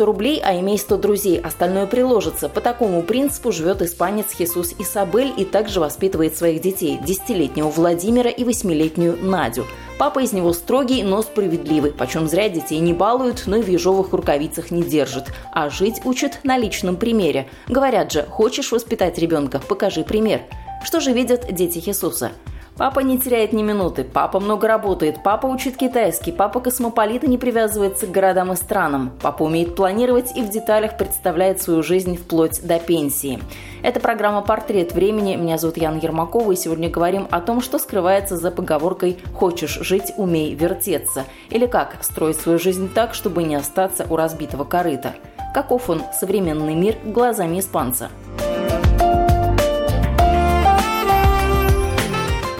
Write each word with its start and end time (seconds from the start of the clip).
100 0.00 0.06
рублей, 0.06 0.40
а 0.42 0.58
имей 0.58 0.78
100 0.78 0.96
друзей. 0.96 1.38
Остальное 1.38 1.86
приложится. 1.86 2.48
По 2.48 2.62
такому 2.62 3.02
принципу 3.02 3.52
живет 3.52 3.82
испанец 3.82 4.32
Хисус 4.32 4.74
Исабель 4.78 5.30
и 5.36 5.44
также 5.44 5.78
воспитывает 5.78 6.34
своих 6.38 6.62
детей– 6.62 6.98
десятилетнего 7.04 7.68
Владимира 7.68 8.30
и 8.30 8.42
восьмилетнюю 8.42 9.18
Надю. 9.20 9.66
Папа 9.98 10.20
из 10.20 10.32
него 10.32 10.54
строгий, 10.54 11.02
но 11.02 11.20
справедливый, 11.20 11.92
почем 11.92 12.28
зря 12.28 12.48
детей 12.48 12.78
не 12.78 12.94
балуют, 12.94 13.42
но 13.44 13.56
и 13.56 13.62
в 13.62 13.68
ежовых 13.68 14.14
рукавицах 14.14 14.70
не 14.70 14.82
держит. 14.82 15.26
А 15.52 15.68
жить 15.68 16.00
учат 16.06 16.38
на 16.44 16.56
личном 16.56 16.96
примере. 16.96 17.50
Говорят 17.68 18.10
же, 18.10 18.22
хочешь 18.22 18.72
воспитать 18.72 19.18
ребенка– 19.18 19.60
покажи 19.68 20.02
пример. 20.02 20.40
Что 20.82 21.00
же 21.00 21.12
видят 21.12 21.52
дети 21.52 21.78
Хисуса? 21.78 22.32
Папа 22.76 23.00
не 23.00 23.18
теряет 23.18 23.52
ни 23.52 23.62
минуты, 23.62 24.04
папа 24.04 24.40
много 24.40 24.66
работает, 24.66 25.22
папа 25.22 25.46
учит 25.46 25.76
китайский, 25.76 26.32
папа 26.32 26.60
космополит 26.60 27.24
и 27.24 27.28
не 27.28 27.36
привязывается 27.36 28.06
к 28.06 28.10
городам 28.10 28.52
и 28.52 28.56
странам, 28.56 29.12
папа 29.20 29.42
умеет 29.42 29.74
планировать 29.74 30.34
и 30.34 30.42
в 30.42 30.48
деталях 30.48 30.96
представляет 30.96 31.60
свою 31.60 31.82
жизнь 31.82 32.16
вплоть 32.16 32.66
до 32.66 32.78
пенсии. 32.78 33.38
Это 33.82 34.00
программа 34.00 34.40
«Портрет 34.40 34.92
времени». 34.92 35.36
Меня 35.36 35.58
зовут 35.58 35.76
Яна 35.76 35.98
Ермакова, 35.98 36.52
и 36.52 36.56
сегодня 36.56 36.88
говорим 36.88 37.28
о 37.30 37.40
том, 37.40 37.60
что 37.60 37.78
скрывается 37.78 38.36
за 38.36 38.50
поговоркой 38.50 39.18
«хочешь 39.34 39.78
жить, 39.80 40.12
умей 40.16 40.54
вертеться» 40.54 41.24
или 41.50 41.66
как 41.66 42.02
строить 42.02 42.40
свою 42.40 42.58
жизнь 42.58 42.90
так, 42.92 43.14
чтобы 43.14 43.42
не 43.42 43.56
остаться 43.56 44.06
у 44.08 44.16
разбитого 44.16 44.64
корыта. 44.64 45.14
Каков 45.52 45.90
он, 45.90 46.02
современный 46.18 46.74
мир, 46.74 46.96
глазами 47.04 47.60
испанца– 47.60 48.08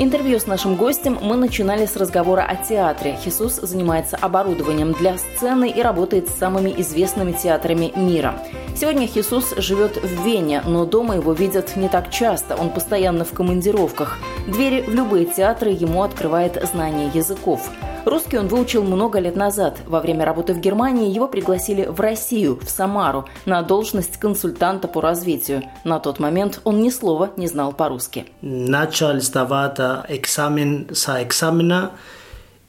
Интервью 0.02 0.40
с 0.40 0.46
нашим 0.46 0.76
гостем 0.76 1.18
мы 1.20 1.36
начинали 1.36 1.84
с 1.84 1.94
разговора 1.94 2.40
о 2.40 2.56
театре. 2.56 3.18
Хисус 3.22 3.56
занимается 3.56 4.16
оборудованием 4.16 4.92
для 4.94 5.18
сцены 5.18 5.68
и 5.68 5.82
работает 5.82 6.30
с 6.30 6.38
самыми 6.38 6.72
известными 6.78 7.32
театрами 7.32 7.92
мира. 7.94 8.34
Сегодня 8.74 9.06
Хисус 9.06 9.54
живет 9.58 10.02
в 10.02 10.24
Вене, 10.24 10.62
но 10.64 10.86
дома 10.86 11.16
его 11.16 11.34
видят 11.34 11.76
не 11.76 11.90
так 11.90 12.10
часто, 12.10 12.56
он 12.56 12.70
постоянно 12.70 13.26
в 13.26 13.32
командировках. 13.32 14.16
Двери 14.46 14.80
в 14.80 14.94
любые 14.94 15.26
театры 15.26 15.68
ему 15.68 16.02
открывает 16.02 16.58
знание 16.72 17.10
языков. 17.12 17.68
Русский 18.06 18.38
он 18.38 18.48
выучил 18.48 18.82
много 18.82 19.18
лет 19.18 19.36
назад. 19.36 19.78
Во 19.86 20.00
время 20.00 20.24
работы 20.24 20.54
в 20.54 20.60
Германии 20.60 21.12
его 21.12 21.28
пригласили 21.28 21.84
в 21.84 22.00
Россию, 22.00 22.58
в 22.62 22.70
Самару, 22.70 23.26
на 23.44 23.62
должность 23.62 24.16
консультанта 24.16 24.88
по 24.88 25.00
развитию. 25.00 25.62
На 25.84 25.98
тот 25.98 26.18
момент 26.18 26.60
он 26.64 26.80
ни 26.80 26.90
слова 26.90 27.30
не 27.36 27.46
знал 27.46 27.72
по-русски. 27.72 28.24
Начал 28.40 29.20
сдавать 29.20 29.78
экзамен 30.08 30.86
за 30.90 31.22
экзамена. 31.22 31.92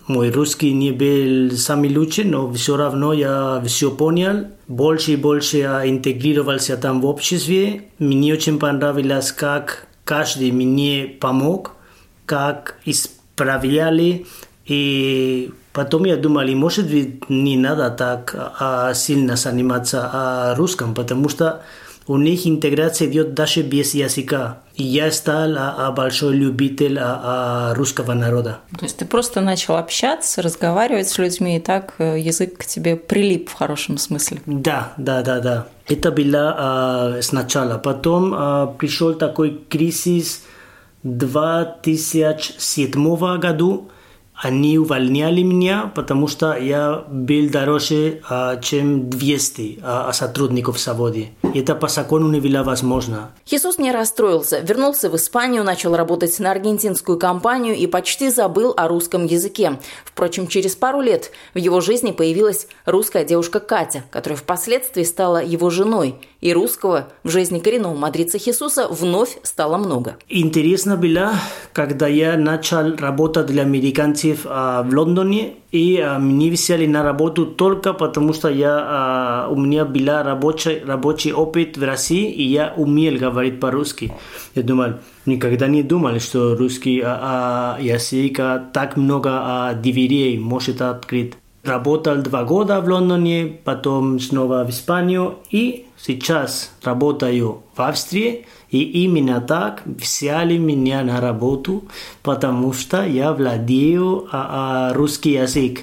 Мой 0.08 0.32
русский 0.32 0.74
не 0.74 0.92
был 0.92 1.56
самый 1.56 1.96
лучший, 1.96 2.26
но 2.26 2.52
все 2.52 2.76
равно 2.76 3.14
я 3.14 3.62
все 3.66 3.92
понял. 3.92 4.48
Больше 4.68 5.14
и 5.14 5.16
больше 5.16 5.58
я 5.58 5.88
интегрировался 5.88 6.76
там 6.76 7.00
в 7.00 7.06
обществе. 7.06 7.86
Мне 8.00 8.34
очень 8.34 8.60
понравилось, 8.60 9.32
как 9.32 9.88
каждый 10.04 10.52
мне 10.52 11.06
помог, 11.06 11.72
как 12.26 12.78
исправляли 12.84 14.26
и 14.72 15.52
потом 15.74 16.06
я 16.06 16.16
думал, 16.16 16.48
и 16.48 16.56
может 16.56 16.90
быть 16.90 17.30
не 17.30 17.58
надо 17.58 17.90
так 17.90 18.34
а, 18.58 18.94
сильно 18.94 19.36
заниматься 19.36 20.10
а, 20.14 20.56
русском, 20.56 20.94
потому 20.94 21.28
что 21.28 21.62
у 22.08 22.18
них 22.18 22.48
интеграция 22.48 23.10
идет 23.10 23.34
даже 23.34 23.64
без 23.64 23.94
языка. 23.94 24.60
И 24.76 24.84
я 24.84 25.12
стал 25.12 25.58
а, 25.58 25.76
а, 25.78 25.92
большой 25.92 26.36
любитель 26.36 26.98
а, 27.00 27.20
а, 27.24 27.74
русского 27.76 28.14
народа. 28.14 28.60
То 28.80 28.86
есть 28.86 28.96
ты 28.96 29.06
просто 29.06 29.42
начал 29.42 29.76
общаться, 29.76 30.42
разговаривать 30.42 31.10
с 31.10 31.18
людьми, 31.18 31.58
и 31.58 31.60
так 31.60 31.96
э, 31.98 32.18
язык 32.18 32.60
к 32.60 32.66
тебе 32.66 32.96
прилип 32.96 33.50
в 33.50 33.54
хорошем 33.54 33.98
смысле? 33.98 34.42
Да, 34.46 34.94
да, 34.96 35.22
да, 35.22 35.42
да. 35.42 35.68
Это 35.88 36.12
было 36.12 36.56
а, 36.58 37.20
сначала. 37.22 37.78
Потом 37.78 38.34
а, 38.34 38.68
пришел 38.68 39.16
такой 39.16 39.60
кризис 39.70 40.44
2007 41.04 43.38
году, 43.38 43.90
они 44.42 44.80
увольняли 44.80 45.44
меня, 45.44 45.92
потому 45.94 46.28
что 46.28 46.58
я 46.58 47.06
был 47.08 47.50
дороже, 47.50 48.22
а, 48.28 48.58
чем 48.58 49.08
200 49.10 49.80
а, 49.84 50.12
сотрудников 50.14 50.78
в 50.78 50.84
заводе. 50.84 51.30
Это 51.54 51.76
по 51.76 51.88
закону 51.88 52.28
не 52.30 52.40
было 52.40 52.64
возможно. 52.64 53.32
Хисус 53.48 53.78
не 53.78 53.92
расстроился. 53.92 54.60
Вернулся 54.60 55.10
в 55.10 55.16
Испанию, 55.16 55.64
начал 55.64 55.96
работать 55.96 56.40
на 56.40 56.50
аргентинскую 56.52 57.20
компанию 57.20 57.76
и 57.76 57.86
почти 57.86 58.30
забыл 58.30 58.74
о 58.76 58.88
русском 58.88 59.26
языке. 59.26 59.78
Впрочем, 60.04 60.48
через 60.48 60.76
пару 60.76 61.02
лет 61.02 61.32
в 61.54 61.60
его 61.60 61.80
жизни 61.80 62.12
появилась 62.12 62.68
русская 62.86 63.24
девушка 63.24 63.60
Катя, 63.60 64.04
которая 64.10 64.38
впоследствии 64.38 65.04
стала 65.04 65.44
его 65.44 65.70
женой. 65.70 66.16
И 66.42 66.54
русского 66.54 67.10
в 67.24 67.30
жизни 67.30 67.60
коренного 67.60 67.96
мадрица 67.96 68.40
Хисуса 68.40 68.88
вновь 68.88 69.38
стало 69.44 69.78
много. 69.78 70.18
Интересно 70.28 70.98
было, 70.98 71.34
когда 71.72 72.08
я 72.08 72.36
начал 72.36 72.96
работать 72.96 73.46
для 73.46 73.62
американцев 73.62 74.46
в 74.46 74.88
Лондоне, 74.92 75.54
и 75.72 75.98
а, 76.00 76.18
мне 76.20 76.50
взяли 76.50 76.88
на 76.88 77.04
работу 77.04 77.46
только 77.46 77.94
потому, 77.94 78.34
что 78.34 78.50
я, 78.50 78.80
а, 78.82 79.48
у 79.50 79.56
меня 79.56 79.86
был 79.86 80.08
рабочий, 80.08 80.80
рабочий 80.84 81.32
опыт 81.32 81.78
в 81.78 81.84
России, 81.84 82.32
и 82.32 82.44
я 82.44 82.74
умел 82.76 83.20
говорить 83.20 83.60
по-русски. 83.60 84.12
Я 84.56 84.64
думал, 84.64 84.96
никогда 85.26 85.68
не 85.68 85.84
думал, 85.84 86.20
что 86.20 86.56
русский 86.56 87.02
а, 87.02 87.78
а, 87.78 87.82
язык 87.82 88.40
а, 88.40 88.60
так 88.74 88.98
много 88.98 89.30
а, 89.32 89.74
дверей 89.76 90.38
может 90.40 90.82
открыть. 90.82 91.34
Работал 91.64 92.18
два 92.24 92.44
года 92.44 92.82
в 92.82 92.90
Лондоне, 92.90 93.46
потом 93.64 94.20
снова 94.20 94.64
в 94.64 94.72
Испанию, 94.72 95.36
и 95.52 95.86
сейчас 95.96 96.72
работаю 96.82 97.62
в 97.76 97.82
Австрии, 97.82 98.48
и 98.72 99.04
именно 99.04 99.42
так 99.42 99.84
взяли 99.86 100.58
меня 100.58 101.04
на 101.04 101.22
работу, 101.22 101.84
потому 102.24 102.74
что 102.74 103.06
я 103.06 103.32
владею 103.32 104.28
а, 104.32 104.90
а, 104.90 104.94
русский 104.94 105.34
язык. 105.34 105.82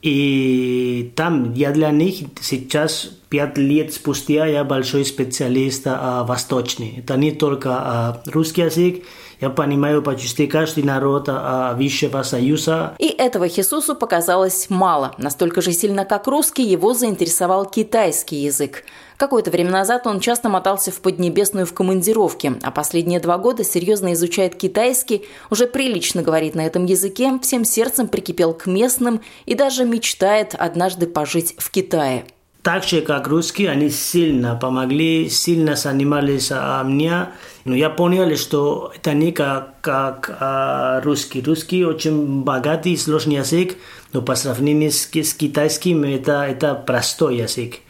И 0.00 1.12
там 1.16 1.52
я 1.52 1.72
для 1.72 1.90
них 1.90 2.26
сейчас 2.40 3.10
пять 3.34 3.58
лет 3.58 3.92
спустя 3.92 4.46
я 4.46 4.62
большой 4.62 5.04
специалист 5.04 5.82
а, 5.86 6.22
восточный. 6.22 6.94
Это 6.98 7.16
не 7.16 7.32
только 7.32 7.70
а, 7.72 8.22
русский 8.26 8.62
язык, 8.62 9.02
я 9.40 9.50
понимаю 9.50 10.02
почти 10.02 10.46
каждый 10.46 10.84
народ 10.84 11.24
а, 11.26 11.74
Высшего 11.74 12.22
Союза. 12.22 12.94
И 13.00 13.08
этого 13.08 13.48
Хисусу 13.48 13.96
показалось 13.96 14.70
мало. 14.70 15.16
Настолько 15.18 15.62
же 15.62 15.72
сильно, 15.72 16.04
как 16.04 16.28
русский, 16.28 16.62
его 16.62 16.94
заинтересовал 16.94 17.66
китайский 17.66 18.36
язык. 18.36 18.84
Какое-то 19.16 19.50
время 19.50 19.72
назад 19.72 20.06
он 20.06 20.20
часто 20.20 20.48
мотался 20.48 20.92
в 20.92 21.00
Поднебесную 21.00 21.66
в 21.66 21.74
командировке, 21.74 22.54
а 22.62 22.70
последние 22.70 23.18
два 23.18 23.36
года 23.38 23.64
серьезно 23.64 24.12
изучает 24.12 24.54
китайский, 24.54 25.24
уже 25.50 25.66
прилично 25.66 26.22
говорит 26.22 26.54
на 26.54 26.64
этом 26.64 26.84
языке, 26.84 27.32
всем 27.42 27.64
сердцем 27.64 28.06
прикипел 28.06 28.54
к 28.54 28.66
местным 28.66 29.22
и 29.44 29.56
даже 29.56 29.84
мечтает 29.84 30.54
однажды 30.54 31.08
пожить 31.08 31.56
в 31.58 31.72
Китае. 31.72 32.26
Так 32.64 32.82
же, 32.82 33.02
как 33.02 33.28
русские, 33.28 33.68
они 33.68 33.90
сильно 33.90 34.56
помогли, 34.56 35.28
сильно 35.28 35.76
занимались 35.76 36.48
а, 36.50 36.82
мне. 36.82 37.28
Но 37.66 37.74
я 37.74 37.90
понял, 37.90 38.34
что 38.38 38.90
это 38.96 39.12
не 39.12 39.32
как, 39.32 39.82
как 39.82 40.34
а, 40.40 41.02
русский. 41.02 41.42
Русский 41.42 41.84
очень 41.84 42.42
богатый, 42.42 42.96
сложный 42.96 43.36
язык, 43.36 43.76
но 44.14 44.22
по 44.22 44.34
сравнению 44.34 44.92
с, 44.92 45.10
с 45.12 45.34
китайским 45.34 46.04
это, 46.04 46.44
это 46.44 46.74
простой 46.74 47.36
язык. 47.36 47.80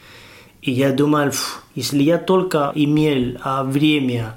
И 0.61 0.73
я 0.73 0.91
думал, 0.91 1.31
если 1.73 2.03
я 2.03 2.17
только 2.17 2.73
имел 2.75 3.37
а, 3.43 3.63
время 3.63 4.35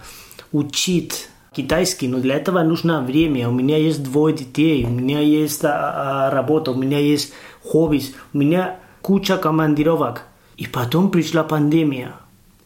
учить 0.52 1.30
китайский, 1.52 2.06
но 2.06 2.20
для 2.20 2.36
этого 2.36 2.62
нужно 2.62 3.02
время. 3.02 3.48
У 3.48 3.52
меня 3.52 3.76
есть 3.76 4.04
двое 4.04 4.36
детей, 4.36 4.84
у 4.84 4.90
меня 4.90 5.18
есть 5.18 5.64
а, 5.64 6.28
а, 6.28 6.30
работа, 6.30 6.70
у 6.70 6.76
меня 6.76 7.00
есть 7.00 7.32
хобби, 7.64 8.02
у 8.32 8.38
меня 8.38 8.78
куча 9.08 9.38
командировок. 9.38 10.22
И 10.58 10.66
потом 10.66 11.10
пришла 11.10 11.42
пандемия. 11.42 12.12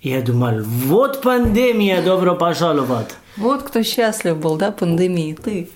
И 0.00 0.09
я 0.09 0.23
думал, 0.23 0.62
вот 0.65 1.23
пандемия, 1.23 2.03
добро 2.03 2.35
пожаловать. 2.35 3.15
Вот 3.37 3.62
кто 3.62 3.85
счастлив 3.85 4.37
был, 4.39 4.56
да, 4.56 4.73
пандемии, 4.73 5.35
ты? 5.35 5.69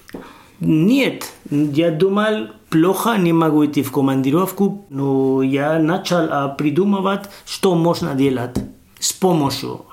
Нет, 0.59 1.33
я 1.51 1.91
думал, 1.93 2.49
плохо, 2.69 3.17
не 3.17 3.33
могу 3.33 3.65
идти 3.65 3.83
в 3.85 3.93
командировку, 3.93 4.85
но 4.91 5.43
я 5.43 5.79
начал 5.79 6.57
придумывать, 6.57 7.29
что 7.45 7.77
можно 7.77 8.15
делать 8.15 8.57
с 8.99 9.13
помощью 9.13 9.85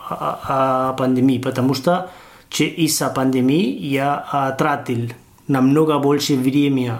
пандемии, 0.97 1.37
потому 1.37 1.75
что 1.75 2.09
из-за 2.57 3.09
пандемии 3.09 3.77
я 3.79 4.55
тратил 4.57 5.11
намного 5.47 5.99
больше 5.99 6.35
времени 6.35 6.93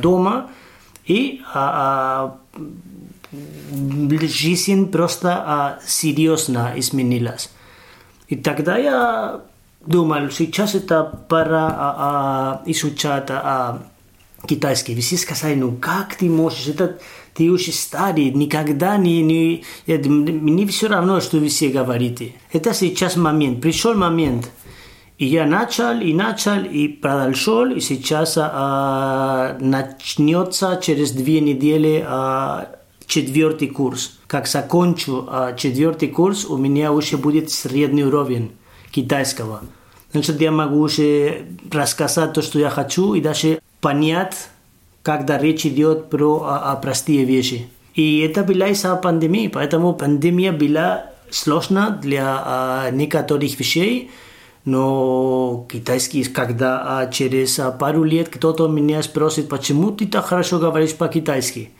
дома, 0.00 0.46
и 1.04 1.42
жизнь 3.32 4.90
просто 4.90 5.34
а, 5.34 5.78
серьезно 5.86 6.72
изменилась. 6.76 7.50
И 8.28 8.36
тогда 8.36 8.76
я 8.78 9.40
думал, 9.84 10.30
сейчас 10.30 10.74
это 10.74 11.04
пора 11.28 11.68
а, 11.68 11.96
а, 11.98 12.62
изучать 12.66 13.26
а, 13.30 13.82
китайский. 14.46 14.98
Все 15.00 15.16
сказали, 15.16 15.54
ну 15.54 15.72
как 15.72 16.16
ты 16.16 16.28
можешь, 16.28 16.68
это 16.68 16.98
ты 17.34 17.50
уже 17.50 17.72
старый, 17.72 18.30
никогда 18.30 18.96
не, 18.96 19.22
не... 19.22 19.64
Мне 19.86 20.66
все 20.66 20.88
равно, 20.88 21.20
что 21.20 21.38
вы 21.38 21.48
все 21.48 21.70
говорите. 21.70 22.34
Это 22.52 22.74
сейчас 22.74 23.16
момент, 23.16 23.60
пришел 23.62 23.94
момент. 23.94 24.50
И 25.18 25.26
я 25.26 25.46
начал, 25.46 26.00
и 26.00 26.12
начал, 26.12 26.64
и 26.64 26.88
продолжил, 26.88 27.66
и 27.66 27.80
сейчас 27.80 28.36
а, 28.36 29.56
начнется 29.60 30.80
через 30.82 31.12
две 31.12 31.40
недели 31.40 32.04
а, 32.06 32.81
четвертый 33.06 33.68
курс. 33.68 34.18
Как 34.26 34.46
закончу 34.46 35.26
а, 35.28 35.52
четвертый 35.54 36.08
курс, 36.08 36.44
у 36.44 36.56
меня 36.56 36.92
уже 36.92 37.16
будет 37.16 37.50
средний 37.50 38.04
уровень 38.04 38.52
китайского. 38.90 39.62
Значит, 40.12 40.40
я 40.40 40.50
могу 40.50 40.80
уже 40.80 41.46
рассказать 41.70 42.32
то, 42.34 42.42
что 42.42 42.58
я 42.58 42.70
хочу, 42.70 43.14
и 43.14 43.20
даже 43.20 43.60
понять, 43.80 44.48
когда 45.02 45.38
речь 45.38 45.66
идет 45.66 46.10
про 46.10 46.42
а, 46.44 46.72
а, 46.72 46.76
простые 46.76 47.24
вещи. 47.24 47.68
И 47.94 48.20
это 48.20 48.44
была 48.44 48.68
из-за 48.68 48.94
пандемии, 48.96 49.48
поэтому 49.48 49.94
пандемия 49.94 50.52
была 50.52 51.06
сложна 51.30 51.90
для 51.90 52.42
а, 52.44 52.90
некоторых 52.90 53.58
вещей, 53.58 54.10
но 54.64 55.66
китайский, 55.70 56.24
когда 56.24 57.00
а, 57.00 57.06
через 57.10 57.58
а, 57.58 57.72
пару 57.72 58.04
лет 58.04 58.28
кто-то 58.28 58.68
меня 58.68 59.02
спросит, 59.02 59.48
почему 59.48 59.90
ты 59.90 60.06
так 60.06 60.26
хорошо 60.26 60.58
говоришь 60.58 60.94
по-китайски, 60.94 61.70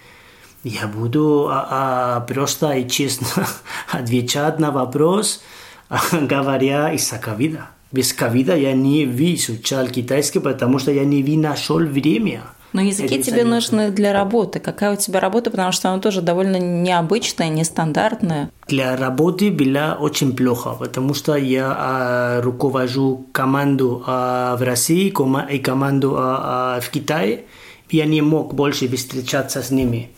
я 0.64 0.86
буду 0.86 1.48
а, 1.50 1.66
а, 1.70 2.20
просто 2.20 2.72
и 2.72 2.88
честно 2.88 3.26
отвечать 3.90 4.58
на 4.58 4.70
вопрос, 4.70 5.42
говоря 6.12 6.92
из-за 6.92 7.18
ковида. 7.18 7.68
Без 7.90 8.12
ковида 8.12 8.56
я 8.56 8.72
не 8.72 9.04
изучал 9.04 9.86
китайский, 9.88 10.38
потому 10.38 10.78
что 10.78 10.90
я 10.90 11.04
не 11.04 11.36
нашел 11.36 11.78
время. 11.78 12.42
Но 12.72 12.80
языки 12.80 13.22
тебе 13.22 13.42
заняться. 13.42 13.74
нужны 13.74 13.90
для 13.90 14.14
работы. 14.14 14.58
Какая 14.58 14.94
у 14.94 14.96
тебя 14.96 15.20
работа, 15.20 15.50
потому 15.50 15.72
что 15.72 15.90
она 15.90 16.00
тоже 16.00 16.22
довольно 16.22 16.56
необычная, 16.56 17.50
нестандартная. 17.50 18.50
Для 18.66 18.96
работы 18.96 19.50
была 19.50 19.98
очень 20.00 20.34
плохо, 20.34 20.70
потому 20.78 21.12
что 21.12 21.36
я 21.36 21.74
а, 21.76 22.40
руковожу 22.40 23.26
команду 23.32 24.02
а, 24.06 24.56
в 24.56 24.62
России 24.62 25.12
и 25.50 25.58
команду 25.58 26.14
а, 26.16 26.76
а, 26.76 26.80
в 26.80 26.88
Китае. 26.88 27.44
Я 27.90 28.06
не 28.06 28.22
мог 28.22 28.54
больше 28.54 28.88
встречаться 28.96 29.62
с 29.62 29.70
ними. 29.70 30.10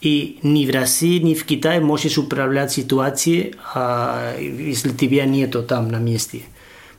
И 0.00 0.38
ни 0.42 0.66
в 0.66 0.70
России, 0.74 1.18
ни 1.18 1.34
в 1.34 1.44
Китае 1.44 1.80
можешь 1.80 2.18
управлять 2.18 2.72
ситуацией, 2.72 3.54
если 4.38 4.90
тебя 4.90 5.24
нету 5.24 5.62
там 5.62 5.90
на 5.90 5.98
месте 5.98 6.42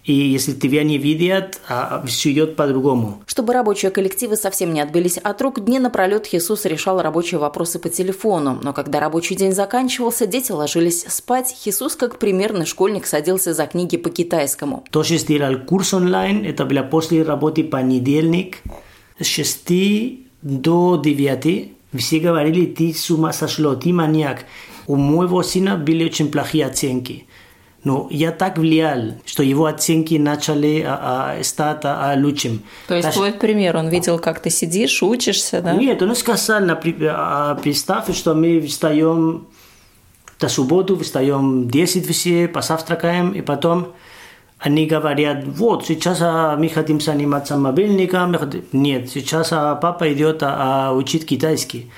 и 0.08 0.14
если 0.14 0.54
тебя 0.54 0.84
не 0.84 0.98
видят, 0.98 1.60
все 2.06 2.32
идет 2.32 2.56
по-другому. 2.56 3.22
Чтобы 3.28 3.52
рабочие 3.52 3.92
коллективы 3.92 4.38
совсем 4.38 4.74
не 4.74 4.80
отбились 4.80 5.18
от 5.18 5.42
рук, 5.42 5.60
дни 5.60 5.80
напролет 5.80 6.26
Хисус 6.26 6.64
решал 6.64 7.02
рабочие 7.02 7.40
вопросы 7.42 7.78
по 7.78 7.90
телефону. 7.90 8.58
Но 8.64 8.72
когда 8.72 9.02
рабочий 9.02 9.36
день 9.36 9.52
заканчивался, 9.52 10.26
дети 10.26 10.54
ложились 10.54 11.06
спать, 11.10 11.54
Хисус, 11.54 11.98
как 11.98 12.20
примерный 12.20 12.66
школьник, 12.66 13.06
садился 13.06 13.54
за 13.54 13.66
книги 13.68 13.98
по 13.98 14.10
китайскому. 14.10 14.86
Тоже 14.92 15.18
сделал 15.18 15.60
курс 15.60 15.94
онлайн, 15.94 16.46
это 16.46 16.64
было 16.64 16.84
после 16.84 17.24
работы 17.24 17.66
понедельник, 17.66 18.60
с 19.20 19.26
6 19.26 19.70
до 20.42 21.02
9. 21.04 21.74
Все 21.94 22.19
говорили, 22.19 22.66
ты 22.66 22.94
с 22.94 23.10
ума 23.10 23.34
сошло, 23.34 23.75
ты 23.75 23.94
маньяк. 23.94 24.45
У 24.88 24.95
моего 24.95 25.42
сына 25.44 25.78
были 25.78 26.06
очень 26.06 26.31
плохие 26.31 26.66
оценки. 26.66 27.25
Но 27.84 28.07
я 28.12 28.31
так 28.31 28.57
влиял, 28.57 29.13
что 29.25 29.44
его 29.44 29.66
оценки 29.66 30.16
начали 30.16 30.84
а, 30.86 31.38
а, 31.39 31.44
стать 31.44 31.81
а, 31.84 32.13
лучшим. 32.18 32.62
То 32.88 32.95
есть 32.95 33.07
Даже... 33.07 33.18
твой 33.18 33.31
пример, 33.31 33.78
он 33.78 33.88
видел, 33.88 34.19
как 34.19 34.42
ты 34.42 34.50
сидишь, 34.50 35.01
учишься, 35.01 35.62
да? 35.62 35.74
Нет, 35.74 36.01
он 36.01 36.16
сказал, 36.16 36.69
а, 36.69 37.56
представь, 37.56 38.13
что 38.13 38.34
мы 38.34 38.60
встаем 38.62 39.48
до 40.39 40.50
субботу, 40.50 40.98
встаем 40.98 41.69
10 41.69 42.07
все, 42.10 42.48
посавтракаем, 42.48 43.31
и 43.31 43.42
потом 43.42 43.94
они 44.59 44.88
говорят, 44.88 45.44
вот, 45.45 45.86
сейчас 45.86 46.19
а, 46.21 46.56
мы 46.57 46.69
хотим 46.69 47.00
заниматься 47.00 47.57
мобильником. 47.57 48.36
Нет, 48.71 49.09
сейчас 49.09 49.50
а, 49.51 49.75
папа 49.75 50.12
идет 50.12 50.39
а, 50.42 50.94
учить 50.94 51.27
китайский. 51.27 51.92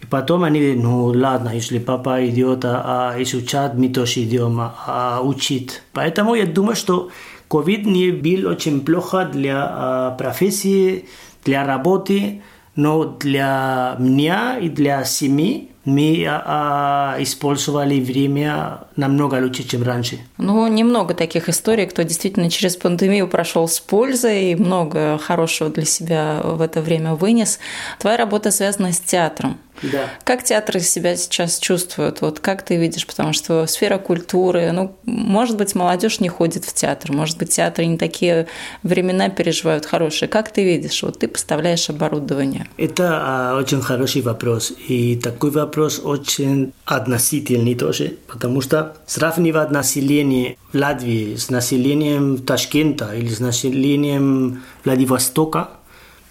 И 0.00 0.06
потом 0.06 0.44
они, 0.44 0.72
ну 0.72 1.06
ладно, 1.06 1.50
если 1.54 1.78
папа 1.78 2.26
идет 2.26 2.64
а, 2.64 3.14
изучать, 3.18 3.74
мы 3.74 3.88
тоже 3.88 4.24
идем 4.24 4.60
а, 4.60 5.20
учить. 5.22 5.82
Поэтому 5.92 6.34
я 6.34 6.44
думаю, 6.44 6.76
что 6.76 7.10
COVID 7.48 7.84
не 7.84 8.10
был 8.10 8.50
очень 8.50 8.80
плохо 8.82 9.24
для 9.24 9.66
а, 9.70 10.10
профессии, 10.12 11.06
для 11.44 11.64
работы, 11.64 12.42
но 12.76 13.04
для 13.04 13.96
меня 13.98 14.58
и 14.58 14.68
для 14.68 15.04
семьи 15.04 15.70
мы 15.84 16.26
а, 16.28 17.16
использовали 17.18 18.00
время 18.00 18.80
намного 18.96 19.36
лучше, 19.36 19.62
чем 19.64 19.82
раньше. 19.82 20.18
Ну, 20.38 20.66
немного 20.66 21.14
таких 21.14 21.48
историй, 21.48 21.86
кто 21.86 22.02
действительно 22.02 22.50
через 22.50 22.76
пандемию 22.76 23.28
прошел 23.28 23.68
с 23.68 23.80
пользой 23.80 24.52
и 24.52 24.54
много 24.54 25.18
хорошего 25.18 25.70
для 25.70 25.84
себя 25.84 26.40
в 26.42 26.60
это 26.60 26.80
время 26.80 27.14
вынес. 27.14 27.58
Твоя 27.98 28.16
работа 28.16 28.50
связана 28.50 28.92
с 28.92 29.00
театром. 29.00 29.58
Да. 29.82 30.08
Как 30.24 30.44
театры 30.44 30.80
себя 30.80 31.16
сейчас 31.16 31.58
чувствуют? 31.58 32.20
Вот 32.20 32.40
как 32.40 32.62
ты 32.62 32.76
видишь? 32.76 33.06
Потому 33.06 33.32
что 33.32 33.66
сфера 33.66 33.98
культуры, 33.98 34.70
ну, 34.72 34.96
может 35.04 35.56
быть, 35.56 35.74
молодежь 35.74 36.20
не 36.20 36.28
ходит 36.28 36.64
в 36.64 36.72
театр, 36.72 37.12
может 37.12 37.38
быть, 37.38 37.50
театры 37.50 37.86
не 37.86 37.98
такие 37.98 38.46
времена 38.82 39.28
переживают 39.28 39.86
хорошие. 39.86 40.28
Как 40.28 40.52
ты 40.52 40.64
видишь? 40.64 41.02
Вот 41.02 41.18
ты 41.18 41.28
поставляешь 41.28 41.88
оборудование. 41.90 42.66
Это 42.76 43.20
а, 43.22 43.58
очень 43.58 43.80
хороший 43.80 44.22
вопрос. 44.22 44.72
И 44.88 45.16
такой 45.16 45.50
вопрос 45.50 46.00
очень 46.02 46.72
относительный 46.84 47.74
тоже, 47.74 48.16
потому 48.28 48.60
что 48.60 48.81
Сравниваат 49.06 49.70
население 49.70 50.56
в 50.72 50.76
Латвии 50.76 51.36
с 51.36 51.50
населением 51.50 52.38
Ташкента 52.38 53.14
или 53.14 53.28
с 53.28 53.40
населением 53.40 54.62
Владивостока 54.84 55.70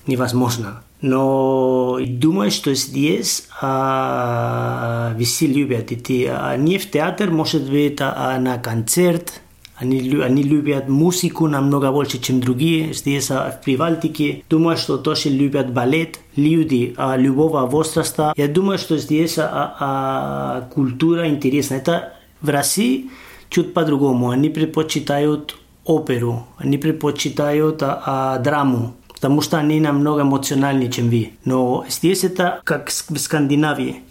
невозможно. 0.07 0.81
Но 1.01 1.97
думаю, 1.99 2.51
что 2.51 2.75
здесь 2.75 3.47
а, 3.59 5.15
все 5.19 5.47
любят 5.47 5.91
идти 5.91 6.25
Они 6.25 6.77
в 6.77 6.89
театр, 6.89 7.31
может 7.31 7.65
да 7.65 7.71
быть, 7.71 7.97
а, 7.99 8.37
на 8.39 8.57
концерт. 8.59 9.41
Они, 9.75 9.99
они 10.21 10.43
любят 10.43 10.89
музыку 10.89 11.47
намного 11.47 11.91
больше, 11.91 12.19
чем 12.19 12.39
другие. 12.39 12.93
Здесь 12.93 13.31
в 13.31 13.61
Прибалтике. 13.65 14.43
Думаю, 14.47 14.77
что 14.77 14.99
тоже 14.99 15.29
любят 15.29 15.73
балет. 15.73 16.19
Люди 16.35 16.93
а, 16.97 17.17
любого 17.17 17.65
возраста. 17.65 18.33
Я 18.37 18.47
думаю, 18.47 18.77
что 18.77 18.97
здесь 18.99 19.39
а, 19.39 19.75
а, 19.79 20.69
культура 20.71 21.27
интересна. 21.27 21.75
Это 21.75 22.13
в 22.41 22.49
России 22.49 23.09
чуть 23.49 23.73
по-другому. 23.73 24.29
Они 24.29 24.49
предпочитают 24.49 25.57
оперу, 25.83 26.47
они 26.57 26.77
предпочитают 26.77 27.81
а, 27.83 28.01
а, 28.05 28.39
драму 28.39 28.95
потому 29.21 29.41
что 29.41 29.59
они 29.59 29.79
намного 29.79 30.23
эмоциональнее, 30.23 30.91
чем 30.91 31.09
вы. 31.09 31.33
Но 31.45 31.85
здесь 31.87 32.23
это 32.23 32.59
как 32.63 32.89
в 32.89 33.17
Скандинавии. 33.19 34.01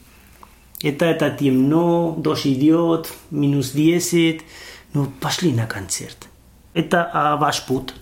Это, 0.84 1.04
это 1.04 1.30
темно, 1.30 2.14
дождь 2.16 2.46
идет, 2.46 3.12
минус 3.32 3.72
10, 3.72 4.42
ну 4.94 5.06
пошли 5.20 5.52
на 5.52 5.66
концерт. 5.66 6.28
Это 6.74 7.10
а, 7.12 7.36
ваш 7.36 7.66
путь. 7.66 7.92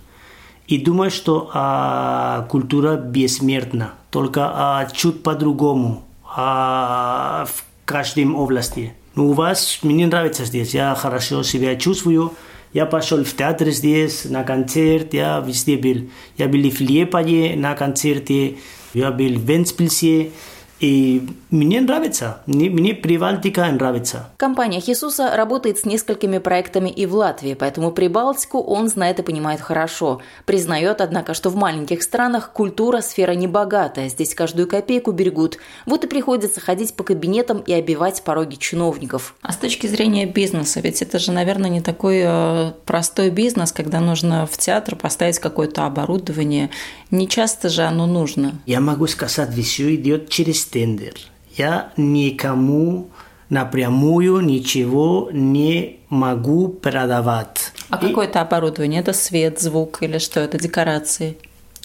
И 0.67 0.77
думаю, 0.77 1.11
что 1.11 1.51
а, 1.55 2.47
культура 2.51 2.97
бессмертна, 2.97 3.95
только 4.11 4.51
а, 4.53 4.87
чуть 4.93 5.23
по-другому 5.23 6.05
а, 6.25 7.47
в 7.47 7.65
каждом 7.87 8.37
области. 8.37 8.93
Ну, 9.19 9.31
у 9.31 9.33
вас, 9.33 9.81
мне 9.83 10.07
нравится 10.07 10.45
здесь, 10.45 10.75
я 10.75 10.95
хорошо 10.95 11.43
себя 11.43 11.75
чувствую, 11.75 12.35
я 12.73 12.87
пошел 12.87 13.25
в 13.25 13.35
театр 13.35 13.71
здесь, 13.71 14.27
на 14.27 14.45
концерт, 14.45 15.13
я 15.13 15.43
везде 15.45 15.77
был. 15.77 16.09
Я 16.37 16.47
был 16.47 16.71
в 16.71 16.81
Лепаде 16.81 17.55
на 17.57 17.75
концерте, 17.75 18.59
я 18.95 19.11
был 19.11 19.31
в 19.31 19.43
Венспилсе, 19.43 20.31
И 20.81 21.29
мне 21.51 21.81
нравится, 21.81 22.41
мне, 22.47 22.71
мне 22.71 22.95
Прибалтика 22.95 23.67
нравится. 23.67 24.29
Компания 24.37 24.81
Хисуса 24.81 25.37
работает 25.37 25.79
с 25.79 25.85
несколькими 25.85 26.39
проектами 26.39 26.89
и 26.89 27.05
в 27.07 27.15
Латвии, 27.15 27.55
поэтому 27.55 27.91
Прибалтику 27.91 28.61
он 28.61 28.89
знает 28.89 29.19
и 29.19 29.23
понимает 29.23 29.61
хорошо. 29.61 30.21
Признает, 30.45 31.01
однако, 31.01 31.35
что 31.35 31.51
в 31.51 31.57
маленьких 31.57 32.03
странах 32.03 32.53
культура– 32.53 33.01
сфера 33.03 33.33
небогатая, 33.33 34.09
здесь 34.09 34.35
каждую 34.35 34.69
копейку 34.69 35.11
берегут. 35.11 35.59
Вот 35.87 36.05
и 36.05 36.07
приходится 36.07 36.61
ходить 36.61 36.95
по 36.95 37.03
кабинетам 37.03 37.59
и 37.59 37.73
обивать 37.73 38.23
пороги 38.23 38.55
чиновников. 38.55 39.35
А 39.43 39.53
с 39.53 39.57
точки 39.57 39.87
зрения 39.87 40.27
бизнеса, 40.27 40.81
ведь 40.81 41.03
это 41.03 41.19
же, 41.19 41.33
наверное, 41.33 41.71
не 41.71 41.81
такой 41.81 42.23
э, 42.25 42.73
простой 42.85 43.31
бизнес, 43.31 43.73
когда 43.73 44.01
нужно 44.01 44.47
в 44.47 44.57
театр 44.59 44.95
поставить 44.95 45.39
какое-то 45.39 45.87
оборудование. 45.87 46.71
Не 47.11 47.27
часто 47.29 47.69
же 47.69 47.83
оно 47.83 48.07
нужно. 48.07 48.61
Я 48.67 48.81
могу 48.81 49.07
сказать, 49.07 49.55
все 49.55 49.95
идет 49.95 50.29
через 50.29 50.65
тендер. 50.65 51.15
Я 51.57 51.93
никому 51.97 53.09
напрямую 53.49 54.41
ничего 54.41 55.31
не 55.33 56.01
могу 56.11 56.69
продавать. 56.69 57.73
А 57.89 57.97
и... 57.97 58.09
какое 58.09 58.27
это 58.27 58.41
оборудование? 58.41 59.01
Это 59.01 59.13
свет, 59.13 59.61
звук 59.61 60.03
или 60.03 60.19
что? 60.19 60.41
Это 60.41 60.59
декорации? 60.59 61.39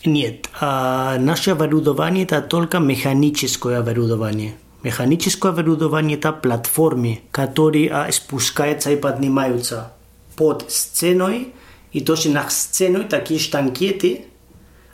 Нет, 0.06 0.50
а 0.60 1.18
наше 1.18 1.52
оборудование 1.52 2.26
это 2.26 2.42
только 2.42 2.80
механическое 2.80 3.78
оборудование. 3.78 4.56
Механическое 4.84 5.54
оборудование 5.54 6.18
это 6.18 6.34
платформы, 6.34 7.22
которые 7.32 7.90
а, 7.90 8.12
спускаются 8.12 8.92
и 8.92 8.98
поднимаются 8.98 9.94
под 10.36 10.70
сценой, 10.70 11.54
и 11.94 12.02
тоже 12.02 12.30
на 12.30 12.50
сцену 12.50 13.06
такие 13.08 13.40
штанкеты, 13.40 14.26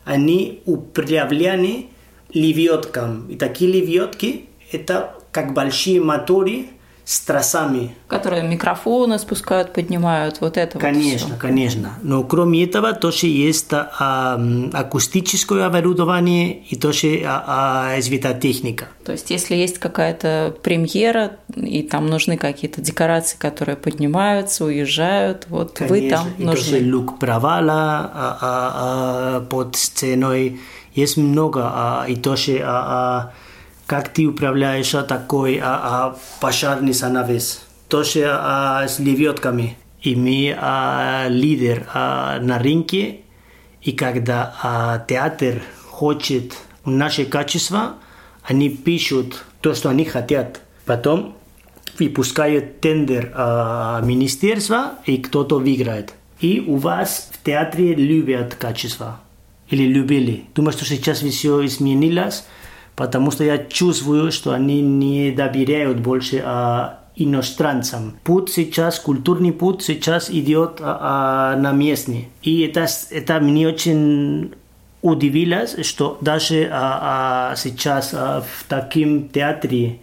они 0.09 0.63
управляны 0.65 1.85
левиоткам. 2.33 3.27
И 3.29 3.35
такие 3.35 3.71
левиотки– 3.71 4.45
это 4.71 5.15
как 5.31 5.53
большие 5.53 6.01
моторы 6.01 6.65
с 7.09 7.21
тросами. 7.21 7.95
Которые 8.07 8.43
микрофоны 8.43 9.17
спускают, 9.17 9.73
поднимают, 9.73 10.41
вот 10.41 10.57
это 10.57 10.77
Конечно, 10.77 11.29
вот 11.29 11.39
конечно. 11.39 11.93
Но 12.03 12.23
кроме 12.23 12.63
этого 12.63 12.93
тоже 12.93 13.25
есть 13.25 13.69
а, 13.71 14.39
акустическое 14.73 15.65
оборудование 15.65 16.61
и 16.69 16.75
тоже 16.75 17.23
а, 17.25 17.95
а, 17.97 18.01
светотехника. 18.01 18.89
То 19.03 19.13
есть 19.13 19.31
если 19.31 19.55
есть 19.55 19.79
какая-то 19.79 20.55
премьера, 20.61 21.37
и 21.55 21.81
там 21.81 22.05
нужны 22.05 22.37
какие-то 22.37 22.79
декорации, 22.79 23.39
которые 23.39 23.75
поднимаются, 23.75 24.65
уезжают, 24.65 25.47
вот 25.49 25.79
конечно. 25.79 25.95
вы 25.95 26.09
там 26.11 26.27
и 26.37 26.43
нужны. 26.43 26.63
тоже 26.63 26.79
люк 26.79 27.17
провала 27.17 27.71
а, 27.73 28.37
а, 28.39 29.37
а, 29.39 29.41
под 29.41 29.75
сценой, 29.75 30.59
есть 30.93 31.17
много, 31.17 31.71
а, 31.73 32.05
и 32.07 32.15
тоже 32.15 32.59
а, 32.63 33.31
а, 33.31 33.33
как 33.89 34.09
ты 34.09 34.27
управляешь 34.27 34.91
такой 35.07 35.57
а, 35.57 35.63
а, 35.63 36.17
пожарный 36.39 36.93
занавес, 36.93 37.63
тоже 37.87 38.27
а, 38.29 38.87
с 38.87 38.99
леветками. 38.99 39.79
И 40.03 40.15
мы 40.15 40.55
а, 40.55 41.25
лидер 41.27 41.87
а, 41.91 42.39
на 42.39 42.59
рынке, 42.59 43.21
и 43.81 43.93
когда 43.93 44.53
а, 44.61 44.99
театр 44.99 45.63
хочет 45.87 46.53
наше 46.85 47.25
качество, 47.25 47.95
они 48.43 48.69
пишут 48.69 49.43
то, 49.59 49.73
что 49.73 49.89
они 49.89 50.05
хотят. 50.05 50.61
Потом 50.85 51.35
выпускают 51.97 52.81
тендер 52.81 53.31
а, 53.33 54.01
министерства, 54.01 54.99
и 55.07 55.17
кто-то 55.17 55.57
выиграет. 55.57 56.13
И 56.41 56.59
у 56.59 56.75
вас 56.75 57.31
в 57.33 57.43
театре 57.43 57.95
любят 57.95 58.53
качество 58.53 59.19
или 59.67 59.83
любили. 59.83 60.45
Думаю, 60.53 60.73
что 60.73 60.85
сейчас 60.85 61.21
все 61.21 61.65
изменилось, 61.65 62.43
потому 62.99 63.31
что 63.31 63.45
я 63.45 63.57
чувствую, 63.57 64.29
что 64.29 64.51
они 64.51 64.81
не 64.81 65.31
доверяют 65.31 66.01
больше 66.01 66.43
а, 66.45 66.99
иностранцам. 67.15 68.17
Путь 68.25 68.51
сейчас, 68.51 68.99
культурный 68.99 69.53
путь 69.53 69.83
сейчас 69.83 70.29
идет 70.29 70.81
а, 70.81 71.53
а, 71.53 71.57
на 71.57 71.71
местный. 71.71 72.27
И 72.41 72.59
это, 72.59 72.87
это 73.11 73.39
мне 73.39 73.69
очень 73.69 74.53
удивилось, 75.01 75.77
что 75.85 76.17
даже 76.19 76.67
а, 76.69 77.51
а, 77.51 77.55
сейчас 77.55 78.09
а, 78.13 78.41
в 78.41 78.65
таком 78.65 79.29
театре 79.29 79.99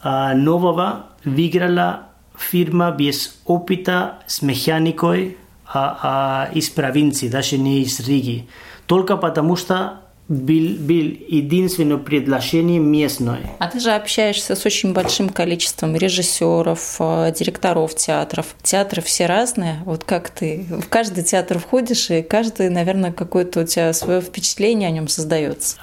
а, 0.00 0.32
нового 0.32 1.08
выиграла 1.26 2.04
фирма 2.34 2.92
без 2.92 3.42
опыта 3.44 4.20
с 4.26 4.40
механикой 4.40 5.36
а, 5.66 5.98
а, 6.02 6.54
из 6.54 6.70
провинции, 6.70 7.28
даже 7.28 7.58
не 7.58 7.82
из 7.82 8.00
Риги 8.00 8.48
только 8.92 9.16
потому 9.16 9.56
что 9.56 10.01
был, 10.32 10.76
был 10.78 11.16
единственное 11.28 11.98
предложение 11.98 12.80
местное. 12.80 13.40
А 13.58 13.68
ты 13.68 13.80
же 13.80 13.90
общаешься 13.90 14.56
с 14.56 14.64
очень 14.66 14.92
большим 14.92 15.28
количеством 15.28 15.94
режиссеров, 15.96 16.96
э, 16.98 17.32
директоров 17.38 17.94
театров. 17.94 18.54
Театры 18.62 19.02
все 19.02 19.26
разные. 19.26 19.78
Вот 19.84 20.04
как 20.04 20.30
ты 20.30 20.64
в 20.68 20.88
каждый 20.88 21.24
театр 21.24 21.58
входишь, 21.58 22.10
и 22.10 22.22
каждый, 22.22 22.70
наверное, 22.70 23.12
какое-то 23.12 23.60
у 23.60 23.64
тебя 23.64 23.92
свое 23.92 24.20
впечатление 24.20 24.88
о 24.88 24.92
нем 24.92 25.08
создается. 25.08 25.76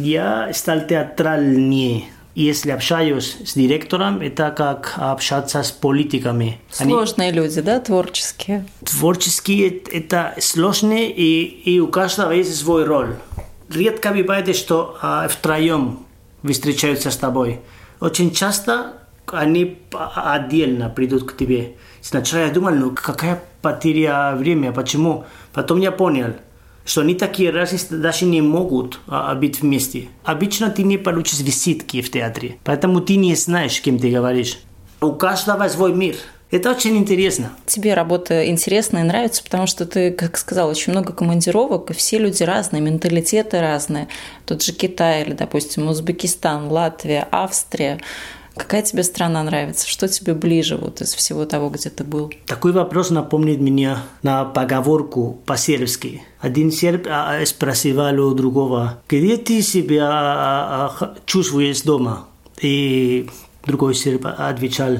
Я 0.00 0.50
стал 0.52 0.86
театральнее 0.86 2.04
если 2.34 2.70
общаюсь 2.70 3.36
с 3.44 3.54
директором, 3.54 4.22
это 4.22 4.50
как 4.56 4.94
общаться 4.96 5.62
с 5.62 5.70
политиками. 5.70 6.58
Сложные 6.70 7.28
Они... 7.28 7.38
люди, 7.38 7.60
да, 7.60 7.78
творческие? 7.78 8.64
Творческие– 8.84 9.68
это 9.92 10.34
сложные, 10.38 11.10
и, 11.10 11.42
и 11.42 11.78
у 11.78 11.88
каждого 11.88 12.32
есть 12.32 12.56
свой 12.56 12.84
роль. 12.84 13.16
Редко 13.72 14.12
бывает, 14.12 14.54
что 14.56 14.96
а, 15.00 15.28
втроем 15.28 16.00
встречаются 16.42 17.10
с 17.10 17.16
тобой. 17.16 17.60
Очень 18.00 18.32
часто 18.32 18.94
они 19.26 19.78
отдельно 19.92 20.88
придут 20.90 21.30
к 21.30 21.36
тебе. 21.36 21.74
Сначала 22.00 22.46
я 22.46 22.50
думал, 22.50 22.72
ну 22.72 22.90
какая 22.90 23.42
потеря 23.62 24.34
времени, 24.34 24.70
почему? 24.70 25.24
Потом 25.52 25.80
я 25.80 25.92
понял– 25.92 26.34
что 26.84 27.02
они 27.02 27.14
такие 27.14 27.50
разные 27.50 28.00
даже 28.00 28.24
не 28.24 28.40
могут 28.40 29.00
а, 29.06 29.34
быть 29.34 29.62
вместе. 29.62 30.08
Обычно 30.24 30.70
ты 30.70 30.82
не 30.82 30.98
получишь 30.98 31.40
визитки 31.40 32.02
в 32.02 32.10
театре, 32.10 32.56
поэтому 32.64 33.00
ты 33.00 33.16
не 33.16 33.34
знаешь, 33.34 33.74
с 33.74 33.80
кем 33.80 33.98
ты 33.98 34.10
говоришь. 34.10 34.58
У 35.00 35.12
каждого 35.12 35.68
свой 35.68 35.92
мир. 35.92 36.16
Это 36.52 36.70
очень 36.70 36.98
интересно. 36.98 37.50
Тебе 37.64 37.94
работа 37.94 38.46
интересная 38.46 39.02
и 39.02 39.06
нравится, 39.06 39.42
потому 39.42 39.66
что 39.66 39.86
ты, 39.86 40.10
как 40.10 40.36
сказал, 40.36 40.68
очень 40.68 40.92
много 40.92 41.14
командировок, 41.14 41.90
и 41.90 41.94
все 41.94 42.18
люди 42.18 42.42
разные, 42.42 42.82
менталитеты 42.82 43.58
разные. 43.58 44.08
Тут 44.44 44.62
же 44.62 44.72
Китай 44.72 45.22
или, 45.22 45.32
допустим, 45.32 45.88
Узбекистан, 45.88 46.68
Латвия, 46.68 47.26
Австрия. 47.30 48.00
Какая 48.54 48.82
тебе 48.82 49.02
страна 49.02 49.42
нравится? 49.42 49.88
Что 49.88 50.08
тебе 50.08 50.34
ближе 50.34 50.76
вот 50.76 51.00
из 51.00 51.14
всего 51.14 51.46
того, 51.46 51.70
где 51.70 51.88
ты 51.88 52.04
был? 52.04 52.30
Такой 52.44 52.72
вопрос 52.72 53.08
напомнит 53.08 53.58
меня 53.58 54.02
на 54.22 54.44
поговорку 54.44 55.38
по-сербски. 55.46 56.22
Один 56.38 56.70
серб 56.70 57.06
а, 57.08 57.38
а, 57.40 57.46
спросил 57.46 57.98
у 58.02 58.34
другого, 58.34 59.00
где 59.08 59.38
ты 59.38 59.62
себя 59.62 60.06
а, 60.12 61.14
чувствуешь 61.24 61.80
дома? 61.80 62.26
И 62.60 63.30
другой 63.64 63.94
серб 63.94 64.26
отвечал, 64.26 64.98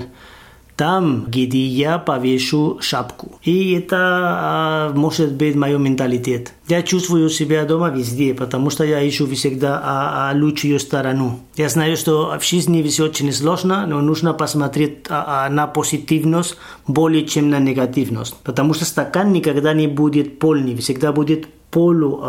там, 0.83 1.27
где 1.29 1.65
я 1.65 1.99
повешу 1.99 2.79
шапку. 2.81 3.39
И 3.45 3.75
это 3.75 3.99
а, 4.01 4.93
может 4.93 5.33
быть 5.35 5.55
мой 5.55 5.79
менталитет. 5.79 6.55
Я 6.67 6.83
чувствую 6.83 7.29
себя 7.31 7.65
дома 7.65 7.91
везде, 7.91 8.35
потому 8.35 8.69
что 8.69 8.83
я 8.83 9.09
ищу 9.09 9.29
всегда 9.29 9.81
а, 9.81 10.31
а, 10.33 10.37
лучшую 10.37 10.81
сторону. 10.81 11.39
Я 11.55 11.69
знаю, 11.69 11.97
что 11.97 12.37
в 12.37 12.45
жизни 12.45 12.83
все 12.83 13.05
очень 13.05 13.33
сложно, 13.33 13.87
но 13.87 14.01
нужно 14.01 14.35
посмотреть 14.35 15.09
на 15.09 15.69
позитивность 15.69 16.57
более 16.89 17.27
чем 17.27 17.49
на 17.49 17.61
негативность. 17.61 18.35
Потому 18.43 18.75
что 18.75 18.85
стакан 18.85 19.33
никогда 19.33 19.75
не 19.75 19.87
будет 19.87 20.41
полный, 20.41 20.75
всегда 20.75 21.13
будет 21.13 21.47
полу 21.71 22.21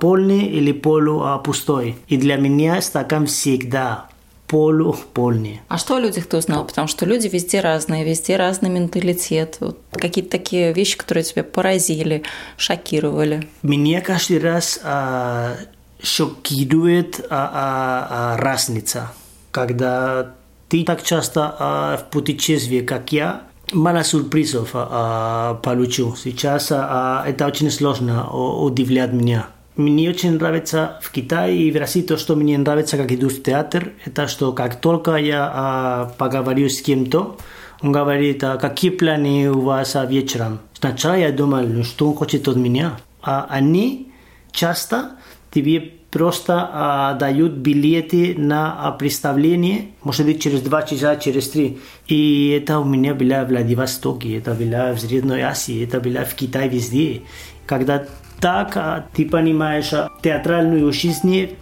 полный 0.00 0.46
или 0.46 0.72
полу 0.72 1.24
пустой. 1.44 1.94
И 2.08 2.16
для 2.16 2.36
меня 2.36 2.82
стакан 2.82 3.26
всегда 3.26 4.09
полу 4.50 4.96
полнее. 5.14 5.62
А 5.68 5.78
что 5.78 5.96
о 5.96 6.00
людях 6.00 6.26
ты 6.26 6.36
узнал? 6.36 6.66
Потому 6.66 6.88
что 6.88 7.06
люди 7.06 7.28
везде 7.28 7.60
разные, 7.60 8.04
везде 8.04 8.36
разный 8.36 8.68
менталитет. 8.68 9.58
Вот 9.60 9.78
какие-то 9.92 10.30
такие 10.30 10.72
вещи, 10.72 10.98
которые 10.98 11.22
тебя 11.22 11.44
поразили, 11.44 12.24
шокировали. 12.56 13.48
Меня 13.62 14.00
каждый 14.00 14.40
раз 14.40 14.80
а, 14.82 15.56
шокирует 16.02 17.24
а, 17.30 17.50
а, 17.52 18.34
а, 18.34 18.36
разница, 18.38 19.12
когда 19.52 20.34
ты 20.68 20.84
так 20.84 21.04
часто 21.04 21.54
а, 21.56 21.96
в 21.98 22.10
путешествии, 22.10 22.80
как 22.80 23.12
я, 23.12 23.42
мало 23.72 24.02
сюрпризов 24.02 24.70
а, 24.74 24.88
а, 24.90 25.54
получу. 25.54 26.16
Сейчас 26.16 26.72
а, 26.72 27.24
это 27.24 27.46
очень 27.46 27.70
сложно 27.70 28.28
удивлять 28.30 29.12
меня. 29.12 29.46
Мне 29.80 30.14
нравится 30.24 30.98
в 31.00 31.10
Китае 31.10 31.62
и 31.62 31.70
в 31.70 31.76
России 31.76 32.02
то, 32.02 32.18
что 32.18 32.36
мне 32.36 32.58
нравится, 32.58 32.98
как 32.98 33.10
иду 33.12 33.30
в 33.30 33.42
театр, 33.42 33.92
это 34.04 34.28
что 34.28 34.52
как 34.52 34.78
только 34.78 35.16
я 35.16 35.50
а, 35.50 36.12
поговорю 36.18 36.68
с 36.68 36.82
кем-то, 36.82 37.38
он 37.80 37.90
говорит, 37.90 38.44
а 38.44 38.58
какие 38.58 38.90
планы 38.90 39.50
у 39.50 39.60
вас 39.60 39.96
а, 39.96 40.04
вечером? 40.04 40.60
Сначала 40.74 41.14
я 41.14 41.32
думал, 41.32 41.62
ну 41.62 41.82
что 41.82 42.10
он 42.10 42.14
хочет 42.14 42.46
от 42.46 42.56
меня? 42.56 42.98
А 43.22 43.46
они 43.48 44.12
часто 44.52 45.12
тебе 45.50 45.80
просто 46.10 46.68
а, 46.70 47.14
дают 47.14 47.52
билеты 47.52 48.34
на 48.36 48.86
а, 48.86 48.92
представление, 48.92 49.92
может 50.02 50.26
быть, 50.26 50.42
через 50.42 50.60
два 50.60 50.82
часа, 50.82 51.16
через 51.16 51.48
три. 51.48 51.78
И 52.06 52.50
это 52.50 52.80
у 52.80 52.84
меня 52.84 53.14
было 53.14 53.44
в 53.44 53.48
Владивостоке, 53.48 54.36
это 54.36 54.52
было 54.52 54.92
в 54.92 55.00
Средней 55.00 55.40
Азии, 55.40 55.82
это 55.82 56.00
было 56.00 56.26
в 56.26 56.34
Китае 56.34 56.68
везде. 56.68 57.22
Когда 57.64 58.04
так 58.40 59.06
ты 59.12 59.26
понимаешь 59.28 59.92
театральную 60.22 60.92
жизнь 60.92 61.56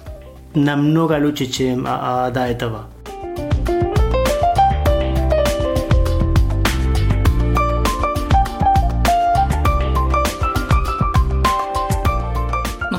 намного 0.55 1.19
лучше, 1.21 1.47
чем 1.47 1.85
а, 1.87 2.31
до 2.31 2.47
этого. 2.47 2.87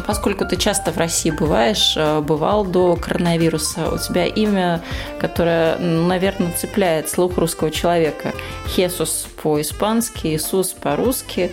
поскольку 0.09 0.43
ты 0.43 0.57
часто 0.57 0.91
в 0.91 0.97
России 0.97 1.29
бываешь, 1.29 1.93
э, 1.95 2.19
бывал 2.21 2.65
до 2.65 2.95
коронавируса, 2.95 3.89
у 3.93 3.97
тебя 3.99 4.25
имя, 4.25 4.81
которое, 5.19 5.77
наверное, 5.77 6.51
цепляет 6.51 7.09
слух 7.09 7.37
русского 7.37 7.69
человека. 7.69 8.33
Хесус 8.67 9.27
по-испански, 9.43 10.27
Иисус 10.27 10.69
по-русски. 10.69 11.51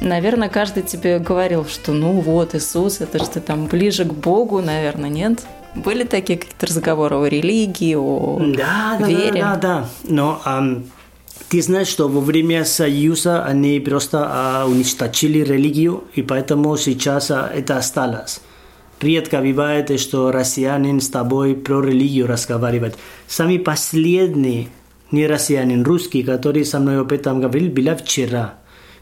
Наверное, 0.00 0.48
каждый 0.48 0.82
тебе 0.82 1.18
говорил, 1.18 1.66
что 1.66 1.92
ну 1.92 2.20
вот, 2.20 2.54
Иисус, 2.54 3.00
это 3.00 3.18
же 3.18 3.28
ты 3.28 3.40
там 3.40 3.66
ближе 3.66 4.04
к 4.04 4.12
Богу, 4.12 4.60
наверное, 4.60 5.10
нет? 5.10 5.40
Были 5.74 6.04
такие 6.04 6.38
какие-то 6.38 6.66
разговоры 6.66 7.16
о 7.16 7.26
религии, 7.26 7.94
о 7.94 8.38
да, 8.56 8.98
вере? 9.06 9.42
Да, 9.42 9.56
да, 9.56 9.56
да. 9.56 9.88
Но 10.04 10.40
um, 10.44 10.84
ты 11.48 11.62
знаешь, 11.62 11.88
что 11.88 12.08
во 12.08 12.20
время 12.20 12.64
Союза 12.64 13.44
они 13.44 13.78
просто 13.80 14.26
а, 14.28 14.66
уничтожили 14.66 15.40
религию, 15.40 16.04
и 16.14 16.22
поэтому 16.22 16.76
сейчас 16.76 17.30
а, 17.30 17.50
это 17.52 17.76
осталось. 17.76 18.40
Редко 19.00 19.40
бывает, 19.40 19.98
что 19.98 20.30
россиянин 20.30 21.00
с 21.00 21.08
тобой 21.08 21.54
про 21.54 21.80
религию 21.82 22.26
разговаривает. 22.26 22.96
Сами 23.26 23.56
последние 23.58 24.68
не 25.10 25.26
россиянин, 25.26 25.82
русский, 25.82 26.22
который 26.22 26.64
со 26.64 26.78
мной 26.78 27.00
об 27.00 27.12
этом 27.12 27.40
говорил, 27.40 27.70
была 27.70 27.96
вчера. 27.96 28.54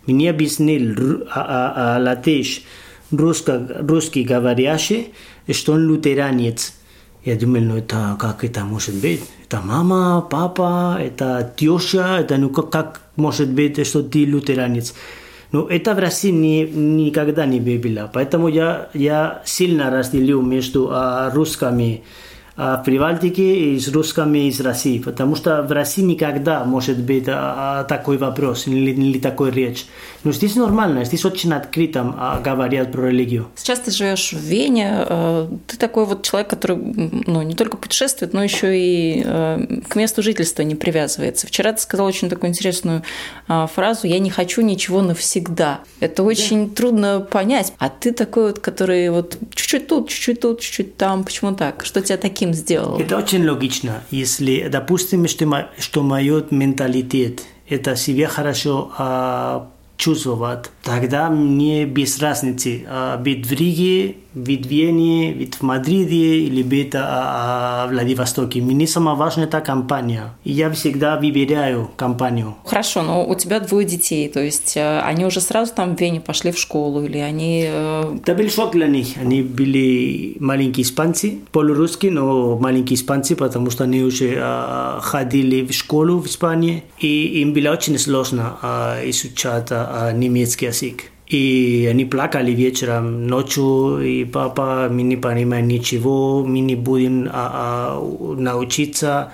Мне 0.07 0.31
объяснил 0.31 1.25
а, 1.31 1.41
а, 1.41 1.97
а, 1.97 2.01
латыш, 2.01 2.63
русско, 3.11 3.67
русский 3.81 4.25
говорящий, 4.25 5.13
что 5.51 5.75
он 5.75 5.89
лютеранец. 5.89 6.75
Я 7.25 7.37
думал, 7.37 7.61
ну 7.61 7.77
это 7.77 8.17
как 8.19 8.45
это 8.45 8.65
может 8.65 8.95
быть? 8.95 9.21
Это 9.45 9.61
мама, 9.61 10.27
папа, 10.31 10.99
это 11.01 11.53
теща, 11.57 12.19
это 12.21 12.37
ну 12.37 12.49
как, 12.51 12.71
как 12.71 13.01
может 13.17 13.51
быть, 13.51 13.87
что 13.87 14.03
ты 14.03 14.25
лютеранец? 14.25 14.95
Но 15.51 15.67
это 15.67 15.95
в 15.95 15.99
России 15.99 16.31
не, 16.31 16.63
никогда 16.65 17.47
не 17.47 17.59
было. 17.61 18.11
Поэтому 18.13 18.49
я, 18.49 18.91
я 18.93 19.43
сильно 19.45 19.91
разделил 19.91 20.43
между 20.43 20.89
а, 20.91 21.31
русскими 21.31 22.03
в 22.59 22.83
Прибалтике 22.85 23.73
и 23.75 23.79
с 23.79 23.87
русскими 23.87 24.49
из 24.49 24.61
России, 24.61 24.99
потому 24.99 25.37
что 25.37 25.63
в 25.63 25.71
России 25.71 26.03
никогда 26.03 26.65
может 26.65 26.99
быть 26.99 27.27
а, 27.29 27.85
такой 27.85 28.19
вопрос 28.19 28.67
или, 28.67 28.91
или 28.91 29.21
такой 29.21 29.53
речь. 29.53 29.87
Но 30.29 30.33
здесь 30.33 30.57
нормально, 30.57 31.07
здесь 31.07 31.25
очень 31.25 31.55
открыто 31.55 32.15
а, 32.19 32.39
говорят 32.39 32.93
про 32.93 33.07
религию. 33.09 33.49
Сейчас 33.57 33.81
ты 33.81 33.91
живешь 33.91 34.35
в 34.35 34.39
Вене, 34.39 35.07
э, 35.09 35.49
ты 35.67 35.79
такой 35.79 36.05
вот 36.05 36.23
человек, 36.23 36.51
который 36.51 36.77
ну, 36.77 37.41
не 37.41 37.55
только 37.55 37.79
путешествует, 37.79 38.35
но 38.35 38.45
еще 38.45 38.79
и 38.79 39.23
э, 39.25 39.81
к 39.89 39.97
месту 39.97 40.23
жительства 40.23 40.61
не 40.61 40.75
привязывается. 40.75 41.47
Вчера 41.47 41.73
ты 41.73 41.81
сказал 41.81 42.05
очень 42.05 42.29
такую 42.29 42.51
интересную 42.51 43.05
а, 43.47 43.67
фразу 43.69 44.07
«я 44.07 44.19
не 44.19 44.29
хочу 44.29 44.61
ничего 44.61 45.01
навсегда». 45.01 45.81
Это 46.01 46.23
очень 46.23 46.69
да. 46.69 46.75
трудно 46.75 47.21
понять. 47.21 47.73
А 47.79 47.89
ты 47.89 48.13
такой 48.13 48.49
вот, 48.49 48.59
который 48.59 49.09
вот 49.09 49.39
чуть-чуть 49.55 49.87
тут, 49.87 50.11
чуть-чуть 50.11 50.41
тут, 50.41 50.61
чуть-чуть 50.61 50.99
там. 50.99 51.25
Почему 51.25 51.55
так? 51.55 51.87
Что 51.87 52.03
тебя 52.03 52.19
таким 52.19 52.53
сделал? 52.53 53.01
Это 53.01 53.17
очень 53.17 53.49
логично. 53.49 54.03
Если, 54.11 54.69
допустим, 54.69 55.27
что, 55.27 55.71
что 55.79 56.03
мой 56.03 56.45
менталитет– 56.51 57.45
это 57.69 57.97
себе 57.97 58.27
хорошо 58.27 58.93
а, 58.99 59.71
чувствовать, 59.99 60.71
тогда 60.83 61.29
мне 61.29 61.85
без 61.85 62.19
разницы 62.21 62.87
а, 62.89 63.19
быть 63.19 63.47
в 63.47 63.53
Риге 63.53 64.15
быть 64.39 64.67
в 64.67 64.71
Вене, 64.71 65.35
быть 65.37 65.57
в 65.57 65.63
Мадриде 65.63 66.39
или 66.39 66.63
быть 66.63 66.93
а, 66.95 67.87
в 67.87 67.91
Владивостоке. 67.91 68.61
Мне 68.61 68.87
самое 68.87 69.17
важное 69.17 69.47
это 69.47 69.61
компания. 69.61 70.35
И 70.45 70.53
я 70.53 70.71
всегда 70.71 71.17
выбираю 71.17 71.91
компанию. 71.97 72.55
Хорошо, 72.65 73.03
но 73.03 73.27
у 73.27 73.35
тебя 73.35 73.61
двое 73.61 73.87
детей, 73.87 74.29
то 74.29 74.41
есть 74.41 74.77
э, 74.77 75.01
они 75.01 75.25
уже 75.25 75.41
сразу 75.41 75.73
там 75.75 75.97
в 75.97 76.01
Вене 76.01 76.21
пошли 76.21 76.53
в 76.53 76.59
школу 76.59 77.05
или 77.05 77.19
они... 77.19 77.63
Это 77.63 78.35
был 78.35 78.49
шок 78.49 78.73
для 78.73 78.87
них. 78.87 79.09
Они 79.21 79.43
были 79.43 80.37
маленькие 80.41 80.85
испанцы, 80.85 81.39
полурусские, 81.53 82.13
но 82.13 82.57
маленькие 82.59 82.97
испанцы, 82.97 83.35
потому 83.37 83.71
что 83.71 83.85
они 83.85 84.03
уже 84.03 84.37
а, 84.39 85.01
ходили 85.03 85.65
в 85.65 85.73
школу 85.73 86.19
в 86.19 86.27
Испании, 86.27 86.85
и 86.99 87.41
им 87.41 87.53
было 87.53 87.73
очень 87.73 87.99
сложно 87.99 88.57
а, 89.89 90.13
немецкий 90.13 90.67
язык. 90.67 91.05
И 91.27 91.87
они 91.91 92.07
плакали 92.07 92.53
вечером, 92.53 93.27
ночью, 93.27 94.01
и 94.01 94.25
папа, 94.25 94.89
мы 94.91 95.03
не 95.03 95.17
понимаем 95.17 95.69
ничего, 95.69 96.43
мы 96.43 96.61
не 96.61 96.75
будем 96.75 97.29
а, 97.31 97.99
а, 98.01 98.35
научиться. 98.37 99.33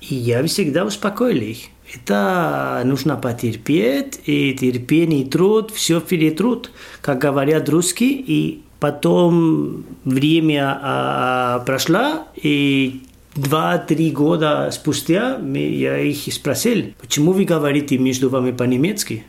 И 0.00 0.14
я 0.14 0.44
всегда 0.44 0.84
успокоил 0.84 1.38
их. 1.38 1.58
Это 1.92 2.82
нужно 2.84 3.16
потерпеть, 3.16 4.20
и 4.26 4.54
терпение, 4.54 5.22
и 5.22 5.28
труд, 5.28 5.70
все 5.72 6.00
перетрут, 6.00 6.70
как 7.00 7.18
говорят 7.18 7.68
русские, 7.68 8.12
и 8.12 8.62
потом 8.78 9.84
время 10.04 10.78
а, 10.80 11.58
прошло, 11.66 12.26
и 12.36 13.02
два-три 13.34 14.10
года 14.10 14.70
спустя 14.72 15.38
я 15.38 15.98
их 15.98 16.32
спросил, 16.32 16.92
почему 17.00 17.32
вы 17.32 17.44
говорите 17.44 17.98
между 17.98 18.30
вами 18.30 18.52
по-немецки? 18.52 19.24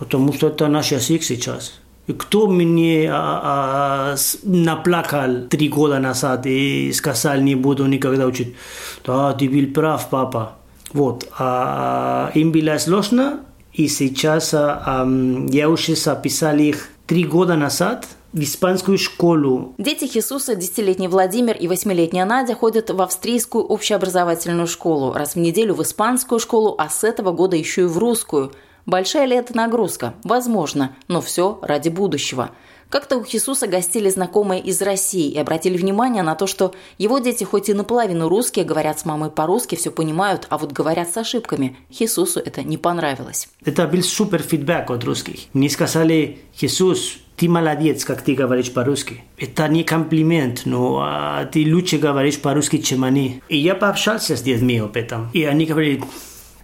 Потому 0.00 0.32
что 0.32 0.48
это 0.48 0.66
наш 0.66 0.92
язык 0.92 1.22
сейчас. 1.22 1.74
И 2.06 2.12
кто 2.12 2.48
мне 2.48 3.08
а, 3.12 4.14
а, 4.14 4.16
наплакал 4.42 5.46
три 5.48 5.68
года 5.68 6.00
назад 6.00 6.46
и 6.46 6.90
сказал, 6.92 7.36
не 7.40 7.54
буду 7.54 7.86
никогда 7.86 8.26
учить? 8.26 8.56
Да, 9.04 9.32
ты 9.34 9.48
был 9.48 9.72
прав, 9.72 10.08
папа. 10.08 10.56
Вот. 10.94 11.28
А, 11.38 12.32
им 12.34 12.50
было 12.50 12.78
сложно, 12.78 13.40
и 13.74 13.88
сейчас 13.88 14.54
а, 14.54 15.06
я 15.50 15.68
уже 15.68 15.94
записал 15.94 16.56
их 16.56 16.88
три 17.06 17.24
года 17.24 17.54
назад 17.56 18.08
в 18.32 18.40
испанскую 18.40 18.96
школу. 18.96 19.74
Дети 19.76 20.06
Хисуса, 20.06 20.54
десятилетний 20.54 21.08
Владимир 21.08 21.56
и 21.56 21.68
восьмилетняя 21.68 22.24
Надя 22.24 22.54
ходят 22.54 22.88
в 22.88 23.02
австрийскую 23.02 23.64
общеобразовательную 23.64 24.66
школу, 24.66 25.12
раз 25.12 25.34
в 25.34 25.38
неделю 25.38 25.74
в 25.74 25.82
испанскую 25.82 26.38
школу, 26.38 26.74
а 26.78 26.88
с 26.88 27.04
этого 27.04 27.32
года 27.32 27.56
еще 27.56 27.82
и 27.82 27.86
в 27.86 27.98
русскую– 27.98 28.52
Большая 28.90 29.26
ли 29.26 29.36
это 29.36 29.56
нагрузка? 29.56 30.14
Возможно, 30.24 30.96
но 31.06 31.20
все 31.20 31.60
ради 31.62 31.88
будущего. 31.88 32.50
Как-то 32.88 33.18
у 33.18 33.24
Хисуса 33.24 33.68
гостили 33.68 34.10
знакомые 34.10 34.60
из 34.60 34.82
России 34.82 35.30
и 35.30 35.38
обратили 35.38 35.78
внимание 35.78 36.24
на 36.24 36.34
то, 36.34 36.48
что 36.48 36.74
его 36.98 37.20
дети 37.20 37.44
хоть 37.44 37.68
и 37.68 37.72
наполовину 37.72 38.28
русские, 38.28 38.64
говорят 38.64 38.98
с 38.98 39.04
мамой 39.04 39.30
по-русски, 39.30 39.76
все 39.76 39.92
понимают, 39.92 40.48
а 40.50 40.58
вот 40.58 40.72
говорят 40.72 41.08
с 41.08 41.16
ошибками. 41.16 41.76
Хисусу 41.88 42.40
это 42.40 42.64
не 42.64 42.78
понравилось. 42.78 43.48
Это 43.64 43.86
был 43.86 44.02
супер 44.02 44.42
фидбэк 44.42 44.90
от 44.90 45.04
русских. 45.04 45.42
Мне 45.52 45.70
сказали, 45.70 46.40
Хисус, 46.52 47.18
ты 47.36 47.48
молодец, 47.48 48.04
как 48.04 48.22
ты 48.22 48.34
говоришь 48.34 48.72
по-русски. 48.72 49.22
Это 49.38 49.68
не 49.68 49.84
комплимент, 49.84 50.62
но 50.64 50.98
а, 51.00 51.44
ты 51.44 51.64
лучше 51.72 51.98
говоришь 51.98 52.40
по-русски, 52.40 52.78
чем 52.78 53.04
они. 53.04 53.40
И 53.48 53.56
я 53.56 53.76
пообщался 53.76 54.36
с 54.36 54.42
детьми 54.42 54.78
об 54.78 54.96
этом. 54.96 55.30
И 55.32 55.44
они 55.44 55.64
говорили, 55.64 56.02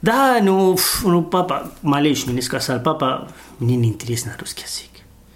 да, 0.07 0.39
ну, 0.41 0.79
ну 1.03 1.23
папа, 1.23 1.73
малыш 1.83 2.27
мне 2.27 2.41
сказал, 2.41 2.81
папа, 2.81 3.29
мне 3.59 3.77
не 3.77 3.89
интересно 3.89 4.37
русский 4.39 4.63
язык. 4.63 4.91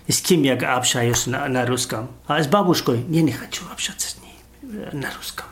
С 0.07 0.21
кем 0.21 0.43
я 0.43 0.55
общаюсь 0.77 1.27
на, 1.27 1.49
на 1.49 1.67
русском? 1.67 2.09
А 2.27 2.41
с 2.41 2.47
бабушкой? 2.47 3.05
Я 3.09 3.23
не 3.23 3.33
хочу 3.33 3.65
общаться 3.73 4.11
с 4.11 4.17
ней 4.23 4.37
э, 4.63 4.91
на 4.93 5.09
русском. 5.17 5.47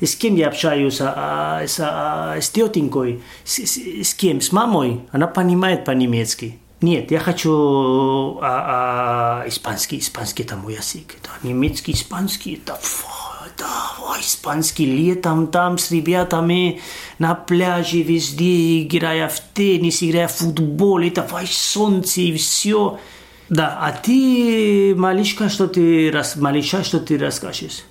С 0.00 0.14
кем 0.14 0.36
я 0.36 0.48
общаюсь? 0.48 0.98
А, 1.00 1.62
с, 1.66 1.78
а, 1.80 2.40
с 2.40 2.50
тетенькой? 2.50 3.22
С, 3.44 3.58
с, 3.58 3.76
с 3.76 4.14
кем? 4.14 4.40
С 4.40 4.52
мамой? 4.52 5.00
Она 5.10 5.26
понимает 5.26 5.84
по-немецки. 5.84 6.58
Нет, 6.80 7.10
я 7.12 7.18
хочу 7.20 8.38
а, 8.42 9.42
а, 9.42 9.48
испанский. 9.48 9.98
Испанский 9.98 10.44
это 10.44 10.56
мой 10.56 10.74
язык. 10.74 11.16
Это 11.20 11.30
немецкий, 11.42 11.92
испанский. 11.92 12.54
Это 12.54 12.74
фу 12.74 13.11
да, 13.62 13.92
ой, 14.10 14.20
испанский 14.20 14.86
летом 14.86 15.46
там 15.46 15.78
с 15.78 15.92
ребятами 15.92 16.80
на 17.18 17.34
пляже 17.34 18.02
везде, 18.02 18.82
играя 18.82 19.28
в 19.28 19.38
теннис, 19.54 20.02
играя 20.02 20.26
в 20.26 20.32
футбол, 20.32 20.98
это 20.98 21.26
ой, 21.32 21.46
солнце 21.46 22.22
и 22.22 22.36
все. 22.36 22.98
Да, 23.48 23.78
а 23.80 23.92
ты, 23.92 24.94
малышка, 24.96 25.48
что 25.48 25.68
ты, 25.68 26.10
рас, 26.10 26.36
малыша, 26.36 26.82
что 26.82 26.98
ты 26.98 27.18
расскажешь? 27.18 27.84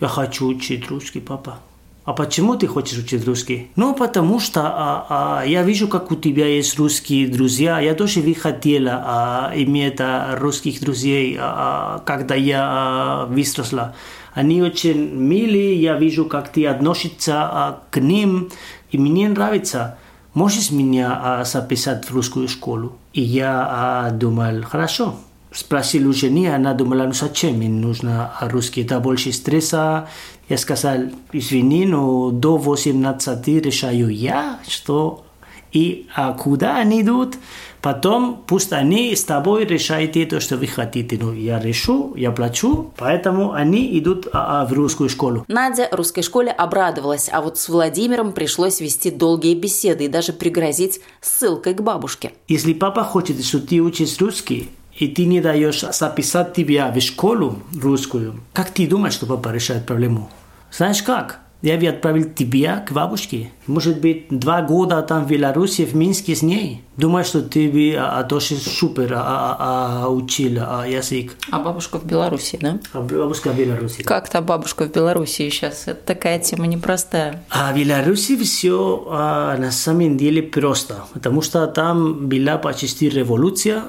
Я 0.00 0.08
хочу 0.08 0.46
учить 0.46 0.88
русский, 0.88 1.20
папа. 1.20 1.58
а 2.04 2.12
почему 2.12 2.54
ты 2.54 2.66
хочешь 2.66 2.98
учить 2.98 3.26
русский? 3.26 3.68
Ну, 3.76 3.94
потому 3.94 4.38
что 4.38 4.62
а, 4.62 5.06
а, 5.40 5.44
я 5.44 5.62
вижу, 5.62 5.88
как 5.88 6.10
у 6.12 6.16
тебя 6.16 6.46
есть 6.46 6.78
русские 6.78 7.26
друзья. 7.26 7.80
Я 7.80 7.94
тоже 7.94 8.20
бы 8.20 8.32
хотела 8.34 9.02
а, 9.04 9.52
иметь 9.56 9.96
а, 10.00 10.36
русских 10.36 10.80
друзей, 10.80 11.36
а, 11.38 12.02
когда 12.06 12.34
я 12.34 12.60
а, 12.62 13.26
выросла. 13.26 13.94
Они 14.36 14.60
очень 14.60 15.14
милые, 15.14 15.80
я 15.80 15.96
вижу, 15.96 16.26
как 16.26 16.52
ты 16.52 16.66
относишься 16.66 17.78
к 17.90 17.98
ним, 17.98 18.50
и 18.90 18.98
мне 18.98 19.30
нравится. 19.30 19.96
Можешь 20.34 20.70
меня 20.70 21.18
а, 21.22 21.44
записать 21.44 22.04
в 22.04 22.14
русскую 22.14 22.46
школу? 22.46 22.98
И 23.14 23.22
я 23.22 24.10
думал, 24.12 24.62
хорошо, 24.64 25.16
спросил 25.52 26.10
у 26.10 26.12
жены, 26.12 26.54
она 26.54 26.74
думала, 26.74 27.04
ну 27.04 27.14
зачем 27.14 27.54
мне 27.54 27.70
нужно 27.70 28.34
русский, 28.42 28.82
это 28.82 29.00
больше 29.00 29.32
стресса. 29.32 30.06
Я 30.50 30.58
сказал, 30.58 30.98
извини, 31.32 31.86
но 31.86 32.30
до 32.30 32.58
18 32.58 33.48
решаю 33.64 34.10
я, 34.10 34.60
что 34.68 35.24
и 35.72 36.08
а 36.14 36.34
куда 36.34 36.76
они 36.76 37.00
идут, 37.00 37.36
потом 37.82 38.42
пусть 38.46 38.72
они 38.72 39.14
с 39.14 39.24
тобой 39.24 39.64
решают 39.64 40.16
то, 40.30 40.40
что 40.40 40.56
вы 40.56 40.66
хотите. 40.66 41.18
Ну, 41.20 41.32
я 41.32 41.58
решу, 41.60 42.14
я 42.16 42.30
плачу, 42.30 42.92
поэтому 42.96 43.52
они 43.52 43.98
идут 43.98 44.28
а, 44.32 44.62
а, 44.62 44.66
в 44.66 44.72
русскую 44.72 45.08
школу. 45.08 45.44
Надя 45.48 45.88
русской 45.92 46.22
школе 46.22 46.50
обрадовалась, 46.50 47.28
а 47.32 47.40
вот 47.40 47.58
с 47.58 47.68
Владимиром 47.68 48.32
пришлось 48.32 48.80
вести 48.80 49.10
долгие 49.10 49.54
беседы 49.54 50.04
и 50.04 50.08
даже 50.08 50.32
пригрозить 50.32 51.00
ссылкой 51.20 51.74
к 51.74 51.80
бабушке. 51.80 52.32
Если 52.48 52.72
папа 52.72 53.04
хочет, 53.04 53.44
чтобы 53.44 53.66
ты 53.66 53.80
учишь 53.80 54.18
русский, 54.20 54.70
и 54.98 55.08
ты 55.08 55.26
не 55.26 55.40
даешь 55.40 55.80
записать 55.80 56.54
тебя 56.54 56.90
в 56.90 57.00
школу 57.00 57.58
русскую, 57.78 58.40
как 58.52 58.70
ты 58.70 58.86
думаешь, 58.86 59.14
что 59.14 59.26
папа 59.26 59.50
решает 59.50 59.86
проблему? 59.86 60.30
Знаешь 60.70 61.02
как? 61.02 61.40
Я 61.66 61.76
бы 61.78 61.86
отправил 61.88 62.30
тебя 62.32 62.78
к 62.86 62.92
бабушке. 62.92 63.50
Может 63.66 64.00
быть, 64.00 64.26
два 64.30 64.62
года 64.62 65.02
там 65.02 65.24
в 65.24 65.28
Беларуси, 65.28 65.84
в 65.84 65.96
Минске 65.96 66.36
с 66.36 66.42
ней. 66.42 66.84
Думаю, 66.96 67.24
что 67.24 67.42
ты 67.42 67.68
бы 67.68 67.96
а, 67.98 68.22
тоже 68.22 68.54
супер 68.54 69.14
а, 69.14 69.18
а, 69.18 70.04
а, 70.04 70.08
учил 70.08 70.58
а, 70.60 70.86
язык. 70.86 71.34
А 71.50 71.58
бабушка 71.58 71.98
в 71.98 72.04
Беларуси, 72.04 72.56
да? 72.62 72.78
А 72.92 73.00
бабушка 73.00 73.50
в 73.50 73.58
Беларуси. 73.58 74.04
Как 74.04 74.28
то 74.28 74.42
бабушка 74.42 74.84
в 74.84 74.92
Беларуси 74.92 75.50
сейчас? 75.50 75.88
Это 75.88 76.06
такая 76.06 76.38
тема 76.38 76.68
непростая. 76.68 77.42
А 77.50 77.72
в 77.72 77.76
Беларуси 77.76 78.36
все 78.36 79.04
а, 79.10 79.56
на 79.56 79.72
самом 79.72 80.16
деле 80.16 80.44
просто. 80.44 81.02
Потому 81.14 81.42
что 81.42 81.66
там 81.66 82.28
была 82.28 82.58
почти 82.58 83.08
революция, 83.08 83.82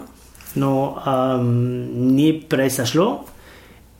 но 0.55 0.99
а, 1.05 1.39
не 1.39 2.33
произошло. 2.33 3.27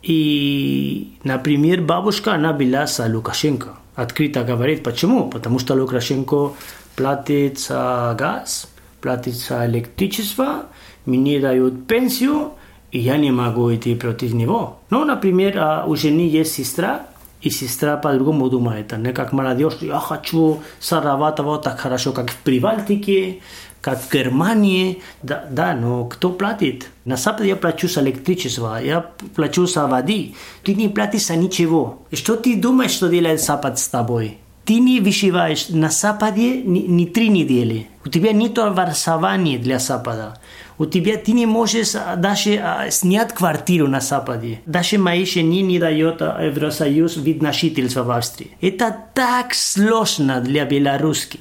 И, 0.02 1.12
например, 1.24 1.82
бабушка, 1.82 2.34
она 2.34 2.52
была 2.52 2.86
за 2.86 3.06
Лукашенко. 3.06 3.76
Открыто 3.94 4.44
говорит, 4.44 4.82
почему? 4.82 5.28
Потому 5.28 5.58
что 5.58 5.74
Лукашенко 5.74 6.52
платит 6.94 7.58
за 7.58 8.14
газ, 8.18 8.68
платит 9.00 9.34
за 9.34 9.66
электричество, 9.66 10.66
мне 11.04 11.40
дают 11.40 11.86
пенсию, 11.86 12.52
и 12.92 13.00
я 13.00 13.16
не 13.16 13.30
могу 13.30 13.74
идти 13.74 13.94
против 13.94 14.34
него. 14.34 14.78
Ну, 14.90 15.04
например, 15.04 15.84
у 15.86 15.96
жены 15.96 16.28
есть 16.28 16.54
сестра, 16.54 17.06
и 17.40 17.50
сестра 17.50 17.96
по-другому 17.96 18.50
думает. 18.50 18.96
Не 18.98 19.12
как 19.12 19.32
молодежь, 19.32 19.78
я 19.80 19.98
хочу 19.98 20.60
зарабатывать 20.80 21.62
так 21.62 21.78
хорошо, 21.78 22.12
как 22.12 22.30
в 22.30 22.36
Прибалтике, 22.36 23.40
как 23.80 24.00
в 24.02 24.12
Германии, 24.12 25.02
да, 25.22 25.44
да, 25.50 25.74
но 25.74 26.04
кто 26.04 26.30
платит? 26.30 26.88
На 27.04 27.16
Западе 27.16 27.50
я 27.50 27.56
плачу 27.56 27.88
за 27.88 28.00
электричество, 28.00 28.82
я 28.82 29.00
плачу 29.34 29.66
за 29.66 29.86
воды. 29.86 30.34
Ты 30.62 30.74
не 30.74 30.88
платишь 30.88 31.26
за 31.26 31.36
ничего. 31.36 32.02
Что 32.12 32.36
ты 32.36 32.56
думаешь, 32.56 32.90
что 32.90 33.08
делает 33.08 33.40
Запад 33.40 33.78
с 33.78 33.88
тобой? 33.88 34.38
Ты 34.64 34.80
не 34.80 35.00
выживаешь 35.00 35.68
на 35.70 35.88
Западе 35.88 36.62
ни, 36.62 36.80
ни 36.80 37.06
три 37.06 37.28
недели. 37.28 37.88
У 38.04 38.10
тебя 38.10 38.32
нет 38.32 38.58
образования 38.58 39.58
для 39.58 39.78
Запада 39.78 40.38
у 40.78 40.86
тебя 40.86 41.16
ты 41.16 41.32
не 41.32 41.46
можешь 41.46 41.92
даже 42.16 42.62
снять 42.90 43.34
квартиру 43.34 43.88
на 43.88 44.00
Западе. 44.00 44.60
Даже 44.64 44.98
моей 44.98 45.26
жене 45.26 45.62
не 45.62 45.78
дает 45.78 46.20
Евросоюз 46.20 47.16
вид 47.16 47.42
на 47.42 47.52
жительство 47.52 48.04
в 48.04 48.10
Австрии. 48.10 48.52
Это 48.60 48.96
так 49.14 49.54
сложно 49.54 50.40
для 50.40 50.64
белорусских. 50.64 51.40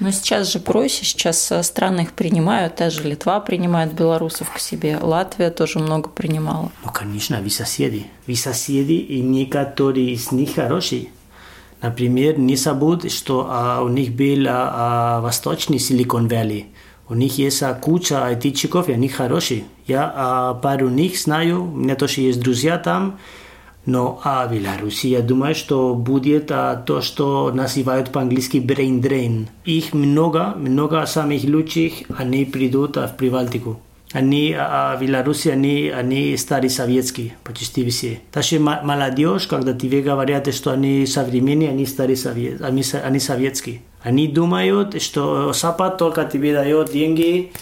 Но 0.00 0.10
сейчас 0.10 0.50
же 0.52 0.58
проще, 0.58 1.04
сейчас 1.04 1.52
страны 1.62 2.02
их 2.02 2.12
принимают, 2.12 2.76
даже 2.76 3.02
Литва 3.02 3.40
принимает 3.40 3.92
белорусов 3.92 4.50
к 4.50 4.58
себе, 4.58 4.98
Латвия 5.00 5.50
тоже 5.50 5.80
много 5.80 6.08
принимала. 6.08 6.70
Ну, 6.84 6.90
конечно, 6.92 7.40
вы 7.40 7.50
соседи. 7.50 8.06
Вы 8.26 8.36
соседи, 8.36 8.92
и 8.92 9.20
некоторые 9.20 10.12
из 10.12 10.32
них 10.32 10.54
хорошие. 10.54 11.08
Например, 11.82 12.38
не 12.38 12.56
забудь, 12.56 13.12
что 13.12 13.46
а, 13.50 13.82
у 13.82 13.88
них 13.88 14.12
был 14.12 14.46
а, 14.48 15.20
восточный 15.20 15.78
Силикон 15.78 16.26
Валли– 16.28 16.66
у 17.08 17.14
них 17.14 17.38
есть 17.38 17.62
куча 17.80 18.24
айтичиков, 18.26 18.88
и 18.88 18.92
они 18.92 19.08
хорошие. 19.08 19.64
Я 19.86 20.12
а, 20.14 20.54
пару 20.54 20.88
них 20.88 21.18
знаю, 21.18 21.62
у 21.62 21.76
меня 21.76 21.96
тоже 21.96 22.20
есть 22.20 22.40
друзья 22.40 22.78
там, 22.78 23.18
но 23.86 24.20
а, 24.22 24.46
в 24.46 24.52
Беларуси 24.52 25.06
я 25.06 25.22
думаю, 25.22 25.54
что 25.54 25.94
будет 25.94 26.50
а, 26.50 26.76
то, 26.76 27.00
что 27.00 27.50
называют 27.50 28.10
по-английски 28.10 28.58
brain 28.58 29.00
drain. 29.00 29.46
Их 29.64 29.94
много, 29.94 30.54
много 30.56 31.06
самых 31.06 31.44
лучших, 31.44 31.92
они 32.18 32.44
придут 32.44 32.98
а, 32.98 33.06
в 33.08 33.16
Прибалтику. 33.16 33.80
Они 34.12 34.54
а, 34.58 34.96
в 34.96 35.00
Беларуси, 35.00 35.48
они, 35.48 35.88
они 35.88 36.36
старые 36.36 36.68
советские, 36.70 37.36
почти 37.44 37.88
все. 37.88 38.20
Даже 38.32 38.58
молодежь, 38.58 39.46
когда 39.46 39.72
тебе 39.72 40.02
говорят, 40.02 40.52
что 40.54 40.72
они 40.72 41.06
современные, 41.06 41.70
они 41.70 41.86
старые 41.86 42.16
советские, 42.16 42.66
они, 42.66 42.82
они 43.02 43.20
советские. 43.20 43.80
Они 44.02 44.28
думают, 44.28 45.00
что 45.02 45.52
Запад 45.52 45.98
только 45.98 46.24
тебе 46.24 46.54
дает 46.54 46.92
деньги 46.92 47.52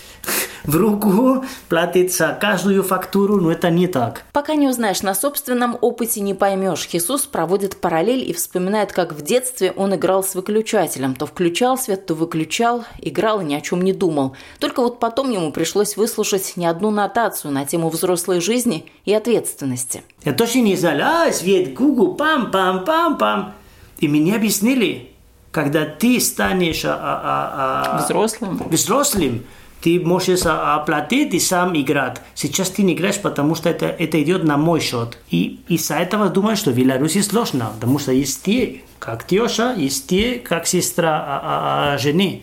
в 0.67 0.77
руку, 0.77 1.45
платит 1.69 2.13
за 2.13 2.37
каждую 2.39 2.83
фактуру, 2.83 3.41
но 3.41 3.53
это 3.53 3.71
не 3.71 3.87
так. 3.87 4.25
Пока 4.33 4.55
не 4.55 4.69
узнаешь 4.69 5.03
на 5.03 5.15
собственном 5.15 5.79
опыте, 5.81 6.21
не 6.21 6.35
поймешь. 6.35 6.87
Хисус 6.87 7.23
проводит 7.23 7.77
параллель 7.81 8.29
и 8.29 8.33
вспоминает, 8.33 8.93
как 8.93 9.13
в 9.13 9.23
детстве 9.23 9.73
он 9.77 9.95
играл 9.95 10.25
с 10.25 10.35
выключателем. 10.35 11.15
То 11.15 11.27
включал 11.27 11.79
свет, 11.79 12.07
то 12.07 12.15
выключал, 12.15 12.85
играл 13.01 13.41
и 13.41 13.45
ни 13.45 13.55
о 13.55 13.61
чем 13.61 13.83
не 13.83 13.93
думал. 13.93 14.37
Только 14.59 14.81
вот 14.83 14.99
потом 14.99 15.31
ему 15.31 15.53
пришлось 15.53 15.97
выслушать 15.97 16.55
не 16.57 16.67
одну 16.67 16.91
нотацию 16.91 17.53
на 17.53 17.65
тему 17.65 17.89
взрослой 17.89 18.41
жизни 18.41 18.87
и 19.05 19.15
ответственности. 19.15 20.03
Я 20.25 20.33
точно 20.33 20.61
не 20.61 20.77
знал, 20.77 20.99
а, 21.01 21.33
свет, 21.33 21.75
гугу, 21.75 22.17
пам-пам-пам-пам. 22.19 23.53
И 23.99 24.09
мне 24.09 24.35
объяснили, 24.35 25.16
когда 25.57 25.87
ты 25.87 26.21
станешь 26.21 26.85
а, 26.85 26.93
а, 27.01 27.95
а, 27.97 28.05
взрослым. 28.05 28.61
взрослым, 28.69 29.45
ты 29.81 29.99
можешь 29.99 30.45
оплатить 30.45 31.33
и 31.33 31.41
сам 31.41 31.75
играть. 31.75 32.21
Сейчас 32.35 32.69
ты 32.69 32.83
не 32.83 32.93
играешь, 32.93 33.19
потому 33.23 33.55
что 33.55 33.71
это, 33.71 33.87
это 33.87 34.23
идет 34.23 34.45
на 34.45 34.59
мой 34.59 34.81
счет. 34.81 35.17
И 35.31 35.61
из-за 35.69 35.95
этого 35.95 36.29
думаю, 36.29 36.59
что 36.59 36.73
в 36.73 36.75
Беларуси 36.77 37.23
сложно, 37.23 37.73
потому 37.75 37.99
что 37.99 38.13
есть 38.13 38.43
те, 38.43 38.83
как 38.99 39.27
теща, 39.27 39.73
есть 39.73 40.07
те, 40.07 40.35
как 40.41 40.67
сестра 40.67 41.17
а, 41.17 41.41
а, 41.43 41.95
а, 41.95 41.99
жены. 41.99 42.43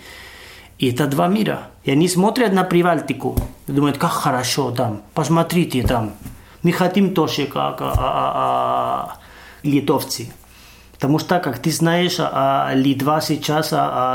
И 0.79 0.89
это 0.91 1.05
два 1.05 1.27
мира. 1.27 1.67
И 1.83 1.91
они 1.91 2.07
смотрят 2.07 2.51
на 2.51 2.63
Прибалтику, 2.63 3.37
думают, 3.67 3.99
как 3.99 4.11
хорошо 4.11 4.71
там, 4.71 5.03
посмотрите 5.13 5.83
там. 5.83 6.13
Мы 6.63 6.71
хотим 6.71 7.13
тоже, 7.13 7.45
как 7.45 7.79
а, 7.79 7.93
а, 7.95 8.31
а, 8.35 9.17
литовцы. 9.61 10.31
Потому 11.03 11.19
что, 11.19 11.39
как 11.39 11.59
ты 11.59 11.69
знаешь, 11.69 12.17
Литва 12.75 13.19
сейчас 13.19 13.73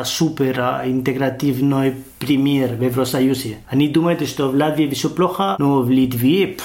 супер 0.08 0.58
интегративный 0.86 1.96
пример 2.18 2.76
в 2.76 2.82
Евросоюзе. 2.82 3.58
Они 3.68 3.88
думают, 3.88 4.26
что 4.26 4.48
в 4.48 4.54
Латвии 4.54 4.88
все 4.88 5.10
плохо, 5.10 5.56
но 5.58 5.82
в 5.82 5.90
Литве, 5.90 6.56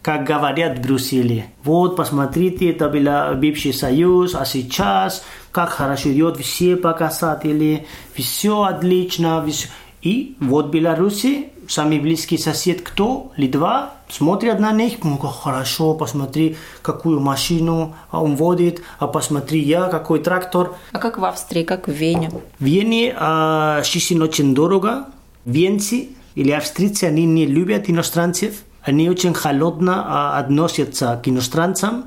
как 0.00 0.24
говорят 0.24 0.78
в 0.78 0.80
Брюсселе, 0.80 1.48
вот, 1.64 1.96
посмотрите, 1.96 2.70
это 2.70 2.88
был 2.88 3.38
бывший 3.38 3.74
союз, 3.74 4.34
а 4.34 4.46
сейчас, 4.46 5.22
как 5.52 5.68
хорошо 5.68 6.10
идет 6.14 6.38
все 6.38 6.74
показатели, 6.76 7.86
все 8.14 8.62
отлично, 8.62 9.44
все... 9.46 9.68
И 10.00 10.36
вот 10.40 10.70
Беларуси 10.70 11.50
самый 11.68 11.98
близкий 12.00 12.38
сосед 12.38 12.82
кто? 12.82 13.32
Литва. 13.36 13.94
Смотрят 14.08 14.60
на 14.60 14.72
них, 14.72 15.02
ну 15.02 15.18
как 15.18 15.32
хорошо, 15.32 15.94
посмотри, 15.94 16.56
какую 16.82 17.20
машину 17.20 17.94
он 18.12 18.36
водит, 18.36 18.82
а 18.98 19.08
посмотри 19.08 19.60
я, 19.60 19.88
какой 19.88 20.20
трактор. 20.20 20.74
А 20.92 20.98
как 20.98 21.18
в 21.18 21.24
Австрии, 21.24 21.64
как 21.64 21.88
в 21.88 21.92
Вене? 21.92 22.30
В 22.30 22.64
Вене 22.64 23.14
а, 23.18 23.82
жизнь 23.82 24.22
очень 24.22 24.54
дорого. 24.54 25.06
Венцы 25.44 26.10
или 26.36 26.52
австрийцы, 26.52 27.04
они 27.04 27.24
не 27.24 27.46
любят 27.46 27.90
иностранцев. 27.90 28.62
Они 28.82 29.10
очень 29.10 29.34
холодно 29.34 30.04
а, 30.06 30.38
относятся 30.38 31.20
к 31.22 31.28
иностранцам. 31.28 32.04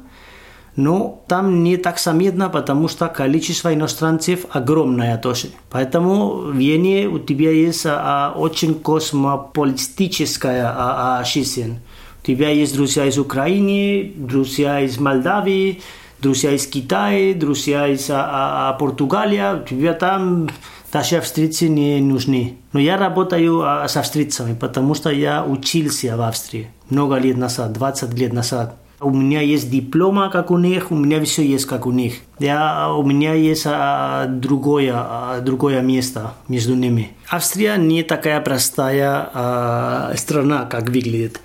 Но 0.75 1.23
там 1.27 1.63
не 1.63 1.77
так 1.77 1.99
заметно, 1.99 2.49
потому 2.49 2.87
что 2.87 3.07
количество 3.07 3.73
иностранцев 3.73 4.45
огромное 4.51 5.17
тоже. 5.17 5.47
Поэтому 5.69 6.35
в 6.35 6.55
Вене 6.55 7.07
у 7.07 7.19
тебя 7.19 7.51
есть 7.51 7.85
а, 7.85 8.33
очень 8.35 8.75
космополитическая 8.75 10.67
а, 10.67 11.19
а, 11.19 11.23
жизнь. 11.23 11.79
У 12.21 12.25
тебя 12.25 12.49
есть 12.49 12.75
друзья 12.75 13.05
из 13.05 13.17
Украины, 13.17 14.13
друзья 14.15 14.81
из 14.81 14.99
Молдавии, 14.99 15.81
друзья 16.21 16.51
из 16.51 16.67
Китая, 16.67 17.33
друзья 17.33 17.87
из 17.87 18.09
а, 18.09 18.69
а, 18.69 18.73
Португалии, 18.73 19.65
тебе 19.67 19.93
там 19.93 20.49
даже 20.91 21.17
австрийцы 21.17 21.69
не 21.69 21.99
нужны. 22.01 22.57
Но 22.73 22.79
я 22.79 22.97
работаю 22.97 23.61
а, 23.63 23.87
с 23.87 23.95
австрийцами, 23.95 24.53
потому 24.53 24.95
что 24.95 25.09
я 25.09 25.43
учился 25.43 26.17
в 26.17 26.21
Австрии 26.21 26.69
много 26.89 27.15
лет 27.17 27.37
назад, 27.37 27.73
20 27.73 28.13
лет 28.13 28.33
назад. 28.33 28.75
У 29.01 29.11
меня 29.11 29.41
есть 29.41 29.69
диплома, 29.71 30.29
как 30.29 30.51
у 30.51 30.57
них, 30.57 30.91
у 30.91 30.95
меня 30.95 31.23
все 31.23 31.45
есть, 31.45 31.65
как 31.65 31.85
у 31.85 31.91
них. 31.91 32.15
Я, 32.37 32.93
у 32.93 33.03
меня 33.03 33.33
есть 33.33 33.63
а, 33.65 34.25
другое, 34.27 34.93
а, 34.93 35.39
другое 35.39 35.81
место 35.81 36.33
между 36.49 36.75
ними. 36.75 37.11
Австрия 37.29 37.77
не 37.77 38.03
такая 38.03 38.41
простая 38.41 39.29
а, 39.33 40.13
страна, 40.17 40.65
как 40.65 40.89
выглядит. 40.89 41.39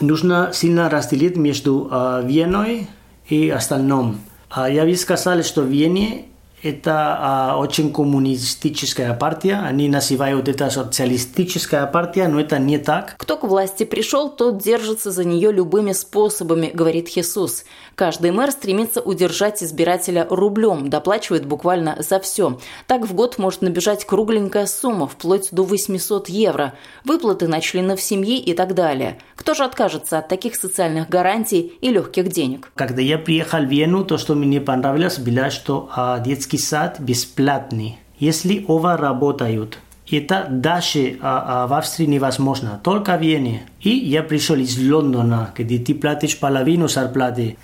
Нужно 0.00 0.50
сильно 0.54 0.88
разделить 0.88 1.36
между 1.36 1.88
а, 1.90 2.22
Веной 2.22 2.88
и 3.28 3.50
остальным. 3.50 4.20
А 4.48 4.70
я 4.70 4.84
бы 4.84 4.96
сказал, 4.96 5.42
что 5.42 5.62
в 5.62 5.66
Вене 5.66 6.26
это 6.64 7.16
а, 7.20 7.58
очень 7.58 7.92
коммунистическая 7.92 9.12
партия. 9.12 9.60
Они 9.64 9.88
называют 9.88 10.48
это 10.48 10.70
социалистическая 10.70 11.86
партия, 11.86 12.26
но 12.28 12.40
это 12.40 12.58
не 12.58 12.78
так. 12.78 13.16
Кто 13.18 13.36
к 13.36 13.44
власти 13.44 13.84
пришел, 13.84 14.30
тот 14.30 14.58
держится 14.58 15.10
за 15.10 15.24
нее 15.24 15.52
любыми 15.52 15.92
способами, 15.92 16.70
говорит 16.72 17.08
Хисус. 17.08 17.64
Каждый 17.94 18.30
мэр 18.30 18.50
стремится 18.50 19.00
удержать 19.00 19.62
избирателя 19.62 20.26
рублем, 20.28 20.88
доплачивает 20.88 21.46
буквально 21.46 21.96
за 22.00 22.18
все. 22.18 22.58
Так 22.86 23.06
в 23.06 23.14
год 23.14 23.38
может 23.38 23.62
набежать 23.62 24.04
кругленькая 24.04 24.66
сумма, 24.66 25.06
вплоть 25.06 25.48
до 25.52 25.62
800 25.62 26.28
евро. 26.28 26.74
Выплаты 27.04 27.46
на 27.46 27.60
членов 27.60 28.00
семьи 28.00 28.38
и 28.38 28.54
так 28.54 28.74
далее. 28.74 29.18
Кто 29.36 29.54
же 29.54 29.64
откажется 29.64 30.18
от 30.18 30.28
таких 30.28 30.56
социальных 30.56 31.08
гарантий 31.08 31.76
и 31.80 31.90
легких 31.90 32.28
денег? 32.28 32.72
Когда 32.74 33.02
я 33.02 33.18
приехал 33.18 33.60
в 33.60 33.68
Вену, 33.68 34.04
то, 34.04 34.18
что 34.18 34.34
мне 34.34 34.60
понравилось, 34.60 35.18
было, 35.18 35.50
что 35.50 35.88
а, 35.94 36.18
детский 36.18 36.53
детский 36.54 36.58
сад 36.58 37.00
бесплатный. 37.00 37.98
Если 38.18 38.64
оба 38.68 38.96
работают, 38.96 39.78
это 40.10 40.46
даже 40.50 41.18
а, 41.20 41.64
а, 41.64 41.66
в 41.66 41.72
Австрии 41.72 42.06
невозможно, 42.06 42.80
только 42.82 43.16
в 43.16 43.22
Вене. 43.22 43.62
И 43.80 43.90
я 43.90 44.22
пришел 44.22 44.56
из 44.56 44.78
Лондона, 44.78 45.50
где 45.56 45.78
ты 45.78 45.94
платишь 45.94 46.38
половину 46.38 46.88
зарплаты. 46.88 47.56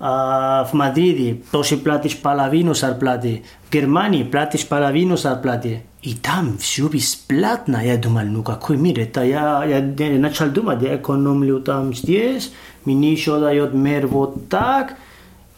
А, 0.00 0.64
в 0.64 0.74
Мадриде 0.74 1.40
тоже 1.50 1.76
платишь 1.76 2.16
половину 2.16 2.74
зарплаты. 2.74 3.42
В 3.68 3.72
Германии 3.72 4.22
платишь 4.22 4.66
половину 4.66 5.16
зарплаты. 5.16 5.82
И 6.02 6.14
там 6.14 6.58
все 6.58 6.88
бесплатно. 6.88 7.82
Я 7.84 7.96
думал, 7.96 8.24
ну 8.24 8.42
какой 8.42 8.76
мир 8.76 9.00
это? 9.00 9.24
Я, 9.24 9.64
я, 9.64 9.78
я 9.78 10.18
начал 10.18 10.48
думать, 10.50 10.82
я 10.82 10.94
экономлю 10.96 11.60
там 11.60 11.92
здесь, 11.92 12.52
мне 12.84 13.12
еще 13.12 13.40
дает 13.40 13.74
мэр 13.74 14.06
вот 14.06 14.48
так– 14.48 14.94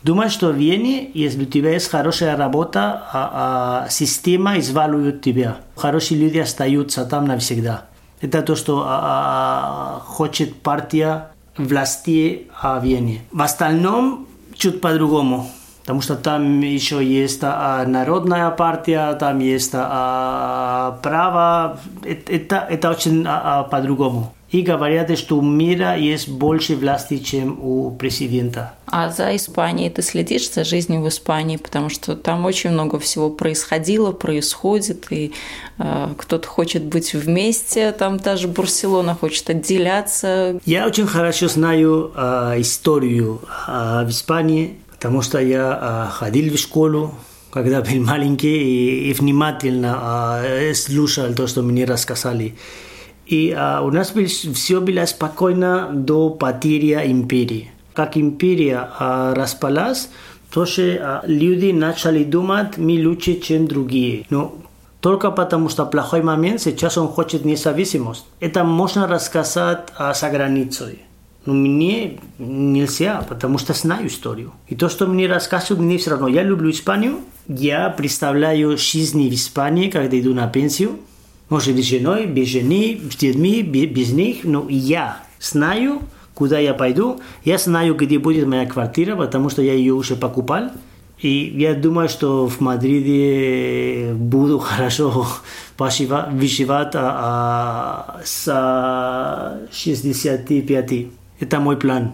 Думаю, 0.02 0.30
что 0.30 0.48
в 0.48 0.56
Вене, 0.56 1.10
если 1.12 1.42
у 1.42 1.46
тебя 1.46 1.72
есть 1.72 1.90
хорошая 1.90 2.36
работа, 2.36 3.02
а, 3.12 3.84
а, 3.84 3.90
система 3.90 4.58
извалует 4.58 5.20
тебя. 5.20 5.58
Хорошие 5.76 6.20
люди 6.20 6.38
остаются 6.38 7.04
там 7.04 7.26
навсегда. 7.26 7.84
Это 8.22 8.40
то, 8.42 8.56
что 8.56 8.84
а, 8.86 9.98
а, 9.98 10.00
хочет 10.00 10.62
партия 10.62 11.28
власти 11.58 12.48
в 12.62 12.80
Вене. 12.82 13.20
В 13.30 13.42
остальном 13.42 14.26
чуть 14.54 14.80
по-другому. 14.80 15.50
Потому 15.82 16.02
что 16.02 16.16
там 16.16 16.60
еще 16.60 17.04
есть 17.04 17.40
а, 17.42 17.84
народная 17.84 18.50
партия, 18.50 19.12
там 19.14 19.38
есть 19.40 19.72
а, 19.74 20.98
право. 21.02 21.78
Это, 22.04 22.66
это 22.70 22.90
очень 22.90 23.24
а, 23.26 23.60
а, 23.60 23.62
по-другому 23.64 24.32
и 24.50 24.62
говорят, 24.62 25.16
что 25.16 25.38
у 25.38 25.42
мира 25.42 25.96
есть 25.96 26.28
больше 26.28 26.76
власти, 26.76 27.18
чем 27.18 27.58
у 27.62 27.90
президента. 27.92 28.74
А 28.90 29.10
за 29.10 29.36
Испанией 29.36 29.88
ты 29.90 30.02
следишь 30.02 30.50
за 30.50 30.64
жизнью 30.64 31.02
в 31.02 31.08
Испании, 31.08 31.56
потому 31.56 31.88
что 31.88 32.16
там 32.16 32.44
очень 32.44 32.70
много 32.70 32.98
всего 32.98 33.30
происходило, 33.30 34.10
происходит, 34.10 35.06
и 35.10 35.32
э, 35.78 36.08
кто-то 36.16 36.48
хочет 36.48 36.84
быть 36.84 37.14
вместе, 37.14 37.92
там 37.92 38.18
даже 38.18 38.48
Барселона 38.48 39.14
хочет 39.14 39.48
отделяться. 39.48 40.58
Я 40.64 40.86
очень 40.86 41.06
хорошо 41.06 41.48
знаю 41.48 42.12
э, 42.14 42.54
историю 42.58 43.40
э, 43.68 44.04
в 44.04 44.10
Испании, 44.10 44.78
потому 44.90 45.22
что 45.22 45.38
я 45.38 46.08
э, 46.10 46.12
ходил 46.12 46.52
в 46.52 46.58
школу, 46.58 47.14
когда 47.52 47.82
был 47.82 48.04
маленький, 48.04 48.58
и, 48.58 49.10
и 49.10 49.12
внимательно 49.12 50.40
э, 50.42 50.74
слушал 50.74 51.32
то, 51.34 51.46
что 51.46 51.62
мне 51.62 51.84
рассказали. 51.84 52.54
И 53.30 53.54
а, 53.56 53.82
у 53.82 53.92
нас 53.92 54.12
все 54.54 54.80
было 54.80 55.06
спокойно 55.06 55.88
до 55.92 56.30
потери 56.30 56.94
империи. 57.06 57.70
Как 58.00 58.16
империя 58.16 58.88
а, 58.98 59.34
распалась, 59.34 60.08
тоже 60.50 60.98
а, 61.02 61.22
люди 61.26 61.70
начали 61.70 62.24
думать, 62.24 62.78
мы 62.78 62.98
лучше, 63.06 63.38
чем 63.40 63.68
другие. 63.68 64.24
Но 64.30 64.56
только 65.02 65.30
потому, 65.30 65.68
что 65.68 65.84
плохой 65.84 66.22
момент, 66.22 66.62
сейчас 66.62 66.96
он 66.96 67.08
хочет 67.08 67.44
независимость. 67.44 68.24
Это 68.40 68.64
можно 68.64 69.06
рассказать 69.06 69.80
а, 69.98 70.14
за 70.14 70.30
границей. 70.30 71.00
Но 71.44 71.52
мне 71.52 72.18
нельзя, 72.38 73.22
потому 73.28 73.58
что 73.58 73.74
знаю 73.74 74.06
историю. 74.06 74.54
И 74.66 74.76
то, 74.76 74.88
что 74.88 75.06
мне 75.06 75.26
рассказывают, 75.26 75.84
мне 75.84 75.98
все 75.98 76.12
равно. 76.12 76.28
Я 76.28 76.42
люблю 76.42 76.70
Испанию. 76.70 77.18
Я 77.48 77.90
представляю 77.90 78.78
жизнь 78.78 79.28
в 79.28 79.34
Испании, 79.34 79.90
когда 79.90 80.18
иду 80.18 80.32
на 80.32 80.48
пенсию. 80.48 80.92
Может 81.50 81.74
быть, 81.74 81.86
женой, 81.86 82.24
без 82.24 82.48
жены, 82.48 82.98
с 83.12 83.16
детьми, 83.16 83.60
без 83.60 84.10
них, 84.10 84.44
но 84.44 84.66
я 84.70 85.18
знаю, 85.38 86.00
куда 86.34 86.58
я 86.58 86.74
пойду, 86.74 87.20
я 87.44 87.58
знаю, 87.58 87.94
где 87.94 88.18
будет 88.18 88.46
моя 88.46 88.66
квартира, 88.66 89.16
потому 89.16 89.50
что 89.50 89.62
я 89.62 89.74
ее 89.74 89.94
уже 89.94 90.16
покупал. 90.16 90.70
И 91.20 91.52
я 91.56 91.74
думаю, 91.74 92.08
что 92.08 92.46
в 92.46 92.60
Мадриде 92.60 94.12
буду 94.14 94.58
хорошо 94.60 95.26
выживать 95.78 96.92
а, 96.94 98.20
а, 98.20 98.20
с 98.24 99.72
65. 99.72 101.06
Это 101.40 101.60
мой 101.60 101.76
план. 101.76 102.12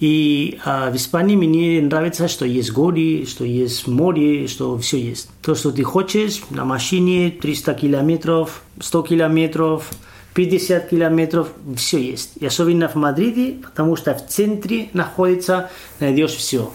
И 0.00 0.58
а, 0.64 0.90
в 0.90 0.96
Испании 0.96 1.36
мне 1.36 1.80
нравится, 1.80 2.28
что 2.28 2.44
есть 2.44 2.72
горы, 2.72 3.24
что 3.26 3.44
есть 3.44 3.86
море, 3.86 4.46
что 4.48 4.76
все 4.78 4.98
есть. 4.98 5.30
То, 5.42 5.54
что 5.54 5.70
ты 5.70 5.82
хочешь, 5.82 6.42
на 6.50 6.64
машине 6.64 7.30
300 7.30 7.74
километров, 7.74 8.62
100 8.80 9.02
километров, 9.02 9.90
50 10.34 10.88
километров, 10.88 11.48
все 11.76 11.98
есть. 11.98 12.36
И 12.36 12.46
особенно 12.46 12.88
в 12.88 12.96
Мадриде, 12.96 13.56
потому 13.62 13.96
что 13.96 14.14
в 14.14 14.26
центре 14.26 14.88
находится, 14.92 15.70
найдешь 16.00 16.32
все. 16.32 16.72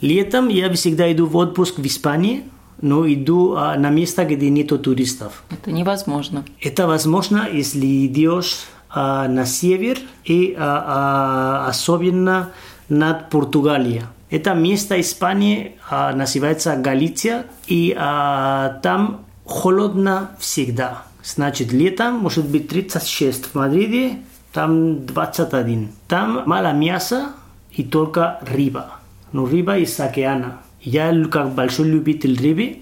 Летом 0.00 0.48
я 0.48 0.72
всегда 0.72 1.12
иду 1.12 1.26
в 1.26 1.36
отпуск 1.36 1.78
в 1.78 1.86
Испании, 1.86 2.44
но 2.80 3.06
иду 3.06 3.54
а, 3.54 3.76
на 3.76 3.90
место, 3.90 4.24
где 4.24 4.48
нету 4.48 4.78
туристов. 4.78 5.42
Это 5.50 5.70
невозможно. 5.70 6.44
Это 6.60 6.86
возможно, 6.86 7.46
если 7.52 8.06
идешь 8.06 8.64
а, 8.88 9.28
на 9.28 9.44
север 9.44 9.98
и 10.24 10.56
а, 10.58 11.64
а, 11.66 11.68
особенно 11.68 12.52
над 12.88 13.28
Португалией. 13.28 14.04
Это 14.30 14.54
место 14.54 14.98
Испании 15.00 15.76
а, 15.90 16.12
называется 16.14 16.76
Галиция, 16.76 17.46
и 17.66 17.94
а, 17.98 18.80
там 18.82 19.26
холодно 19.44 20.30
всегда. 20.38 21.02
Значит, 21.22 21.72
летом 21.72 22.14
может 22.14 22.46
быть 22.46 22.68
36 22.68 23.46
в 23.46 23.54
Мадриде, 23.54 24.18
там 24.52 25.06
21. 25.06 25.90
Там 26.08 26.42
мало 26.46 26.72
мяса 26.72 27.32
и 27.72 27.84
только 27.84 28.40
рыба. 28.42 28.98
Но 29.32 29.46
рыба 29.46 29.78
из 29.78 29.98
океана. 30.00 30.58
Я 30.80 31.12
как 31.26 31.52
большой 31.52 31.88
любитель 31.88 32.40
рыбы, 32.40 32.78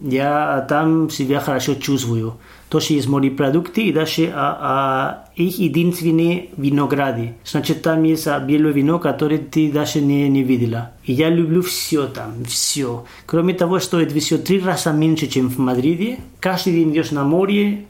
я 0.00 0.64
там 0.68 1.10
себя 1.10 1.40
хорошо 1.40 1.74
чувствую. 1.74 2.34
Тоже 2.68 2.94
есть 2.94 3.08
морепродукты 3.08 3.82
и 3.82 3.92
даже 3.92 4.32
а, 4.34 4.58
а, 4.60 5.28
их 5.36 5.58
единственные 5.58 6.48
винограды. 6.56 7.34
Значит, 7.44 7.82
там 7.82 8.02
есть 8.04 8.26
а, 8.26 8.40
белое 8.40 8.72
вино, 8.72 8.98
которое 8.98 9.38
ты 9.38 9.70
даже 9.70 10.00
не, 10.00 10.28
не 10.28 10.42
видела. 10.42 10.92
И 11.04 11.12
я 11.12 11.28
люблю 11.28 11.60
все 11.62 12.06
там, 12.06 12.44
все. 12.46 13.04
Кроме 13.26 13.52
того, 13.52 13.78
что 13.78 14.00
это 14.00 14.18
все 14.18 14.38
три 14.38 14.58
раза 14.58 14.90
меньше, 14.92 15.26
чем 15.26 15.50
в 15.50 15.58
Мадриде. 15.58 16.18
Каждый 16.40 16.72
день 16.72 16.92
идешь 16.92 17.10
на 17.10 17.24
море, 17.24 17.84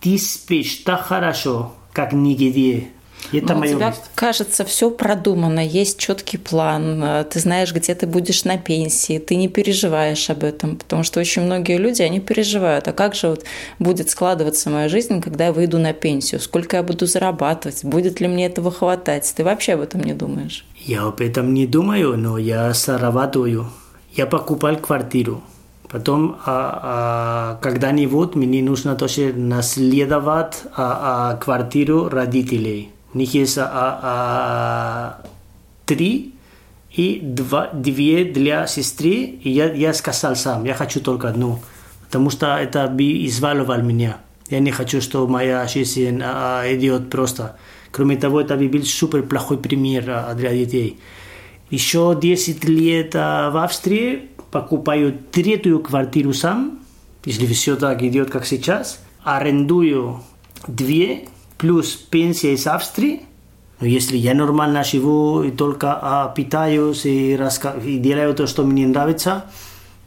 ты 0.00 0.16
спишь 0.18 0.76
так 0.78 1.02
хорошо, 1.02 1.74
как 1.92 2.12
нигде. 2.12 2.88
Это 3.32 3.54
Но 3.54 3.60
у 3.60 3.66
тебя, 3.66 3.88
место. 3.88 4.04
кажется, 4.14 4.64
все 4.64 4.90
продумано, 4.90 5.60
есть 5.60 5.98
четкий 5.98 6.38
план, 6.38 7.02
э, 7.02 7.24
ты 7.24 7.40
знаешь, 7.40 7.72
где 7.72 7.94
ты 7.94 8.06
будешь 8.06 8.44
на 8.44 8.58
пенсии, 8.58 9.18
ты 9.18 9.36
не 9.36 9.48
переживаешь 9.48 10.30
об 10.30 10.44
этом, 10.44 10.76
потому 10.76 11.02
что 11.02 11.20
очень 11.20 11.42
многие 11.42 11.78
люди, 11.78 12.02
они 12.02 12.20
переживают, 12.20 12.88
а 12.88 12.92
как 12.92 13.14
же 13.14 13.28
вот 13.28 13.44
будет 13.78 14.10
складываться 14.10 14.70
моя 14.70 14.88
жизнь, 14.88 15.20
когда 15.20 15.46
я 15.46 15.52
выйду 15.52 15.78
на 15.78 15.92
пенсию, 15.92 16.40
сколько 16.40 16.76
я 16.76 16.82
буду 16.82 17.06
зарабатывать, 17.06 17.84
будет 17.84 18.20
ли 18.20 18.28
мне 18.28 18.46
этого 18.46 18.70
хватать, 18.70 19.32
ты 19.36 19.44
вообще 19.44 19.74
об 19.74 19.80
этом 19.80 20.02
не 20.02 20.14
думаешь? 20.14 20.64
Я 20.78 21.02
об 21.02 21.20
этом 21.20 21.54
не 21.54 21.66
думаю, 21.66 22.16
но 22.16 22.38
я 22.38 22.72
зарабатываю, 22.72 23.70
я 24.14 24.26
покупал 24.26 24.76
квартиру, 24.76 25.42
Потом, 25.88 26.36
а, 26.44 26.80
а, 26.82 27.58
когда-нибудь 27.62 28.34
мне 28.34 28.62
нужно 28.62 28.96
тоже 28.96 29.32
наследовать 29.32 30.62
а, 30.74 31.32
а, 31.32 31.36
квартиру 31.36 32.08
родителей. 32.08 32.90
У 33.16 33.48
а, 33.58 34.00
а, 34.02 35.22
три, 35.86 36.34
и 36.92 37.20
два, 37.22 37.70
две 37.72 38.24
для 38.24 38.66
сестры. 38.66 39.10
И 39.10 39.50
я, 39.50 39.72
я 39.72 39.94
сказал 39.94 40.36
сам, 40.36 40.64
я 40.64 40.74
хочу 40.74 41.00
только 41.00 41.28
одну, 41.28 41.60
потому 42.04 42.30
что 42.30 42.56
это 42.56 42.88
бы 42.88 43.26
изваливал 43.26 43.82
меня. 43.82 44.18
Я 44.48 44.60
не 44.60 44.70
хочу, 44.70 45.00
чтобы 45.00 45.32
моя 45.32 45.66
жизнь 45.66 46.20
а, 46.22 46.62
идет 46.66 47.10
просто. 47.10 47.56
Кроме 47.90 48.16
того, 48.16 48.40
это 48.40 48.56
бы 48.56 48.68
был 48.68 48.84
супер 48.84 49.22
плохой 49.22 49.58
пример 49.58 50.04
а, 50.08 50.34
для 50.34 50.52
детей. 50.52 51.00
Еще 51.70 52.16
10 52.20 52.64
лет 52.64 53.12
а, 53.14 53.50
в 53.50 53.56
Австрии 53.56 54.28
покупаю 54.50 55.18
третью 55.32 55.80
квартиру 55.80 56.32
сам, 56.32 56.80
если 57.24 57.46
все 57.46 57.76
так 57.76 58.02
идет, 58.02 58.30
как 58.30 58.46
сейчас. 58.46 59.00
Арендую 59.24 60.22
две, 60.68 61.28
плюс 61.58 61.94
пенсия 61.94 62.54
из 62.54 62.66
Австрии– 62.66 63.22
но 63.80 63.86
если 63.86 64.16
я 64.16 64.34
нормально 64.34 64.84
живу 64.84 65.42
и 65.42 65.50
только 65.50 65.98
а, 66.00 66.32
питаюсь 66.34 67.04
и, 67.04 67.36
раска... 67.36 67.74
и 67.84 67.98
делаю 67.98 68.34
то, 68.34 68.46
что 68.46 68.64
мне 68.64 68.86
нравится, 68.86 69.44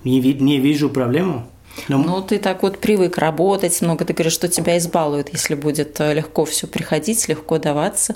не, 0.03 0.19
не 0.19 0.57
вижу 0.57 0.89
проблему. 0.89 1.47
Но... 1.88 1.99
Ну, 1.99 2.21
ты 2.21 2.39
так 2.39 2.63
вот 2.63 2.79
привык 2.79 3.19
работать 3.19 3.79
много, 3.81 4.03
ты 4.03 4.13
говоришь, 4.13 4.33
что 4.33 4.47
тебя 4.47 4.77
избалуют, 4.79 5.29
если 5.31 5.53
будет 5.53 5.99
э, 6.01 6.13
легко 6.13 6.43
все 6.45 6.65
приходить, 6.67 7.27
легко 7.29 7.59
даваться. 7.59 8.15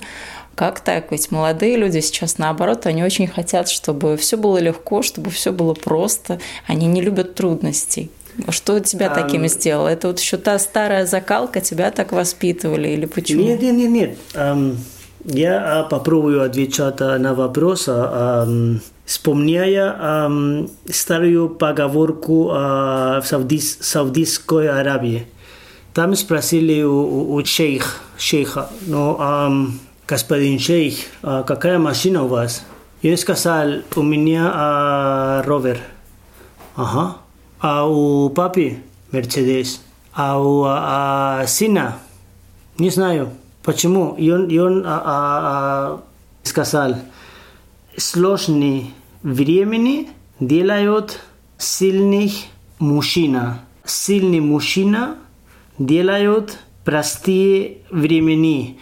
Как 0.56 0.80
так? 0.80 1.12
Ведь 1.12 1.30
молодые 1.30 1.76
люди 1.76 2.00
сейчас 2.00 2.36
наоборот, 2.38 2.86
они 2.86 3.04
очень 3.04 3.28
хотят, 3.28 3.68
чтобы 3.68 4.16
все 4.16 4.36
было 4.36 4.58
легко, 4.58 5.02
чтобы 5.02 5.30
все 5.30 5.52
было 5.52 5.74
просто. 5.74 6.40
Они 6.66 6.86
не 6.86 7.00
любят 7.00 7.36
трудностей. 7.36 8.10
Что 8.48 8.80
тебя 8.80 9.10
а, 9.10 9.14
таким 9.14 9.46
сделало? 9.48 9.88
Это 9.88 10.08
вот 10.08 10.20
еще 10.20 10.36
та 10.36 10.58
старая 10.58 11.06
закалка, 11.06 11.60
тебя 11.60 11.90
так 11.90 12.12
воспитывали 12.12 12.88
или 12.88 13.06
почему? 13.06 13.42
Нет, 13.42 13.62
нет, 13.62 13.74
нет, 13.74 13.90
нет. 13.90 14.18
Я 15.24 15.80
а, 15.80 15.84
попробую 15.84 16.42
отвечать 16.42 17.00
а, 17.00 17.18
на 17.18 17.34
вопрос, 17.34 17.86
а, 17.88 18.46
вспоминая 19.06 20.68
старую 20.90 21.48
поговорку 21.48 22.46
в 22.46 23.22
Саудис, 23.24 23.78
Саудитской 23.80 24.68
Аравии. 24.68 25.26
Там 25.92 26.14
спросили 26.14 26.82
у, 26.82 27.34
у 27.34 27.44
шейх, 27.44 28.00
шейха, 28.18 28.70
ну, 28.86 29.18
господин 30.08 30.58
шейх, 30.58 30.96
какая 31.22 31.78
машина 31.78 32.24
у 32.24 32.28
вас? 32.28 32.64
И 33.02 33.10
он 33.10 33.18
сказал, 33.18 33.82
у 33.94 34.02
меня 34.02 35.42
ровер. 35.44 35.78
Ага. 36.76 37.16
А 37.66 37.86
у 37.88 38.28
папи 38.28 38.76
Мерцедес, 39.10 39.80
А 40.12 40.38
у 40.38 40.64
а, 40.66 41.46
сина 41.46 41.96
Не 42.76 42.90
знаю. 42.90 43.30
Почему? 43.62 44.14
И 44.18 44.30
он, 44.30 44.48
и 44.48 44.58
он 44.58 44.82
а, 44.84 44.90
а, 44.90 45.00
а, 45.06 46.02
сказал, 46.42 46.94
сложные 47.96 48.88
времени 49.22 50.10
делают 50.40 51.20
сильных 51.56 52.32
мужчина. 52.80 53.62
Сильный 53.86 54.40
мужчина 54.40 55.16
делают 55.78 56.58
простые 56.84 57.78
времени. 57.90 58.78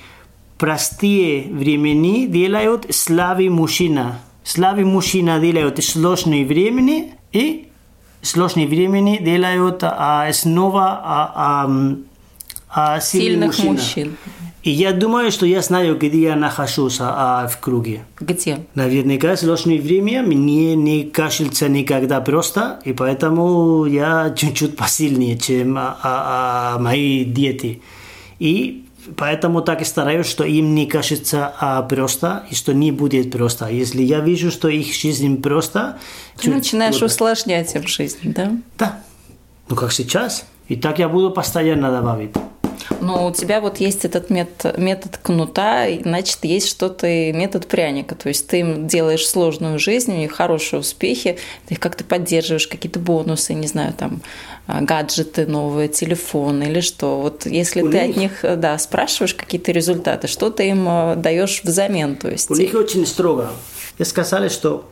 Простые 0.59 1.45
времени 1.45 2.27
делают 2.27 2.93
слабый 2.93 3.49
мужчина. 3.49 4.19
Слабый 4.43 4.85
мужчина 4.85 5.39
делают 5.39 5.79
сложные 5.85 6.45
времени 6.45 7.15
и 7.31 7.69
сложные 8.23 8.67
времени 8.67 9.19
делают 9.19 9.81
а, 9.83 10.33
снова 10.33 11.01
а, 11.05 11.33
а, 11.35 11.71
а, 12.71 13.01
сильных 13.01 13.49
мужчина. 13.49 13.73
мужчин. 13.73 14.17
И 14.63 14.71
я 14.71 14.93
думаю, 14.93 15.33
что 15.33 15.45
я 15.45 15.61
знаю, 15.61 15.99
где 15.99 16.23
я 16.23 16.37
нахожусь 16.37 16.99
а, 17.01 17.49
в 17.49 17.59
круге. 17.59 18.05
Где? 18.21 18.65
Наверняка 18.77 19.37
сложное 19.37 19.81
время, 19.81 20.23
мне 20.23 20.77
не 20.77 21.03
кашляется 21.03 21.69
никогда 21.69 22.21
просто, 22.21 22.81
и 22.85 22.93
поэтому 22.93 23.87
я 23.87 24.33
чуть-чуть 24.37 24.77
посильнее, 24.77 25.37
чем 25.37 25.77
а, 25.77 25.97
а, 26.03 26.79
мои 26.79 27.25
дети. 27.25 27.83
И 28.39 28.85
поэтому 29.17 29.63
так 29.63 29.83
и 29.83 29.85
стараюсь, 29.85 30.27
что 30.27 30.45
им 30.45 30.75
не 30.75 30.87
кажется 30.87 31.53
а, 31.59 31.83
просто, 31.83 32.47
и 32.51 32.55
что 32.55 32.73
не 32.73 32.93
будет 32.93 33.31
просто. 33.31 33.69
Если 33.69 34.03
я 34.03 34.21
вижу, 34.21 34.51
что 34.51 34.69
их 34.69 34.95
жизнь 34.95 35.41
просто... 35.43 35.99
Ты 36.37 36.51
начинаешь 36.51 36.97
трудно. 36.97 37.07
усложнять 37.07 37.75
им 37.75 37.87
жизнь, 37.87 38.33
да? 38.33 38.53
Да. 38.79 39.01
Ну, 39.69 39.77
как 39.77 39.93
сейчас. 39.93 40.45
И 40.69 40.77
так 40.77 40.99
я 40.99 41.09
буду 41.09 41.31
постоянно 41.31 41.91
добавить. 41.91 42.31
Но 43.01 43.27
у 43.29 43.33
тебя 43.33 43.61
вот 43.61 43.79
есть 43.79 44.05
этот 44.05 44.31
метод, 44.31 44.79
метод 44.79 45.19
кнута, 45.23 45.87
значит, 46.03 46.39
есть 46.43 46.69
что-то 46.69 47.07
и 47.07 47.33
метод 47.33 47.67
пряника. 47.67 48.15
То 48.15 48.29
есть 48.29 48.47
ты 48.49 48.61
им 48.61 48.87
делаешь 48.87 49.27
сложную 49.27 49.79
жизнь, 49.79 50.13
у 50.13 50.17
них 50.17 50.33
хорошие 50.33 50.81
успехи, 50.81 51.39
ты 51.67 51.75
их 51.75 51.81
как-то 51.81 52.05
поддерживаешь, 52.05 52.67
какие-то 52.67 52.99
бонусы, 52.99 53.55
не 53.55 53.67
знаю, 53.67 53.93
там, 53.93 54.23
а, 54.67 54.81
гаджеты 54.81 55.47
новые, 55.47 55.89
телефоны 55.89 56.65
или 56.65 56.81
что. 56.81 57.21
Вот 57.21 57.47
если 57.47 57.83
у 57.83 57.91
ты 57.91 58.07
них... 58.07 58.11
от 58.11 58.17
них 58.17 58.61
да, 58.61 58.79
спрашиваешь 58.79 59.35
какие-то 59.35 59.73
результаты, 59.73 60.29
что 60.29 60.51
ты 60.51 60.69
им 60.69 60.87
а, 60.89 61.17
даешь 61.17 61.63
взамен? 61.65 62.17
То 62.17 62.31
есть... 62.31 62.51
У 62.51 62.55
них 62.55 62.75
очень 62.75 63.07
строго. 63.07 63.51
Я 63.99 64.05
сказали, 64.05 64.49
что 64.49 64.89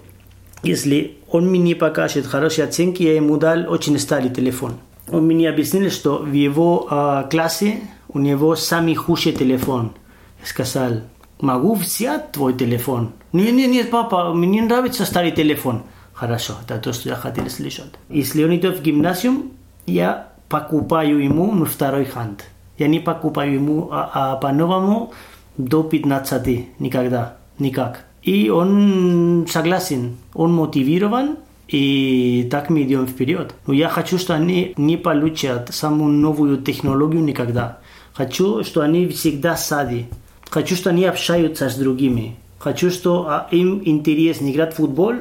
если 0.62 1.16
он 1.30 1.48
мне 1.48 1.58
не 1.58 1.74
покажет 1.74 2.26
хорошие 2.26 2.66
оценки, 2.66 3.02
я 3.02 3.14
ему 3.14 3.36
дал 3.36 3.70
очень 3.70 3.98
старый 3.98 4.30
телефон. 4.30 4.78
Он 5.10 5.26
мне 5.26 5.48
объяснил, 5.48 5.90
что 5.90 6.18
в 6.18 6.32
его 6.32 6.86
э, 6.90 7.28
классе 7.30 7.80
у 8.08 8.18
него 8.18 8.56
самый 8.56 8.94
худший 8.94 9.32
телефон. 9.32 9.92
Я 10.40 10.46
сказал, 10.46 11.00
могу 11.40 11.74
взять 11.74 12.32
твой 12.32 12.54
телефон? 12.54 13.12
Нет, 13.32 13.52
нет, 13.52 13.70
нет, 13.70 13.90
папа, 13.90 14.32
мне 14.34 14.62
нравится 14.62 15.04
старый 15.04 15.32
телефон. 15.32 15.82
Хорошо, 16.12 16.54
это 16.62 16.78
то, 16.78 16.92
что 16.92 17.08
я 17.08 17.16
хотел 17.16 17.48
слышать. 17.48 17.92
Если 18.08 18.44
он 18.44 18.54
идет 18.54 18.78
в 18.78 18.82
гимназию, 18.82 19.50
я 19.86 20.28
покупаю 20.48 21.22
ему 21.22 21.52
на 21.52 21.64
второй 21.64 22.04
ханд. 22.04 22.44
Я 22.78 22.88
не 22.88 23.00
покупаю 23.00 23.54
ему 23.54 23.88
а, 23.90 24.10
а 24.12 24.36
по-новому 24.36 25.12
до 25.56 25.82
15 25.82 26.80
никогда, 26.80 27.36
никак. 27.58 28.04
И 28.22 28.50
он 28.50 29.46
согласен, 29.48 30.16
он 30.34 30.52
мотивирован, 30.52 31.38
и 31.70 32.48
так 32.50 32.68
мы 32.70 32.82
идем 32.82 33.06
вперед. 33.06 33.54
Но 33.66 33.74
я 33.74 33.88
хочу, 33.88 34.18
что 34.18 34.34
они 34.34 34.74
не 34.76 34.96
получат 34.96 35.72
самую 35.72 36.12
новую 36.12 36.58
технологию 36.58 37.22
никогда. 37.22 37.78
Хочу, 38.12 38.64
что 38.64 38.80
они 38.80 39.06
всегда 39.08 39.56
сади. 39.56 40.06
Хочу, 40.50 40.74
что 40.74 40.90
они 40.90 41.04
общаются 41.04 41.70
с 41.70 41.76
другими. 41.76 42.36
Хочу, 42.58 42.90
что 42.90 43.26
а, 43.28 43.48
им 43.50 43.82
интересно 43.84 44.50
играть 44.50 44.74
в 44.74 44.76
футбол, 44.76 45.14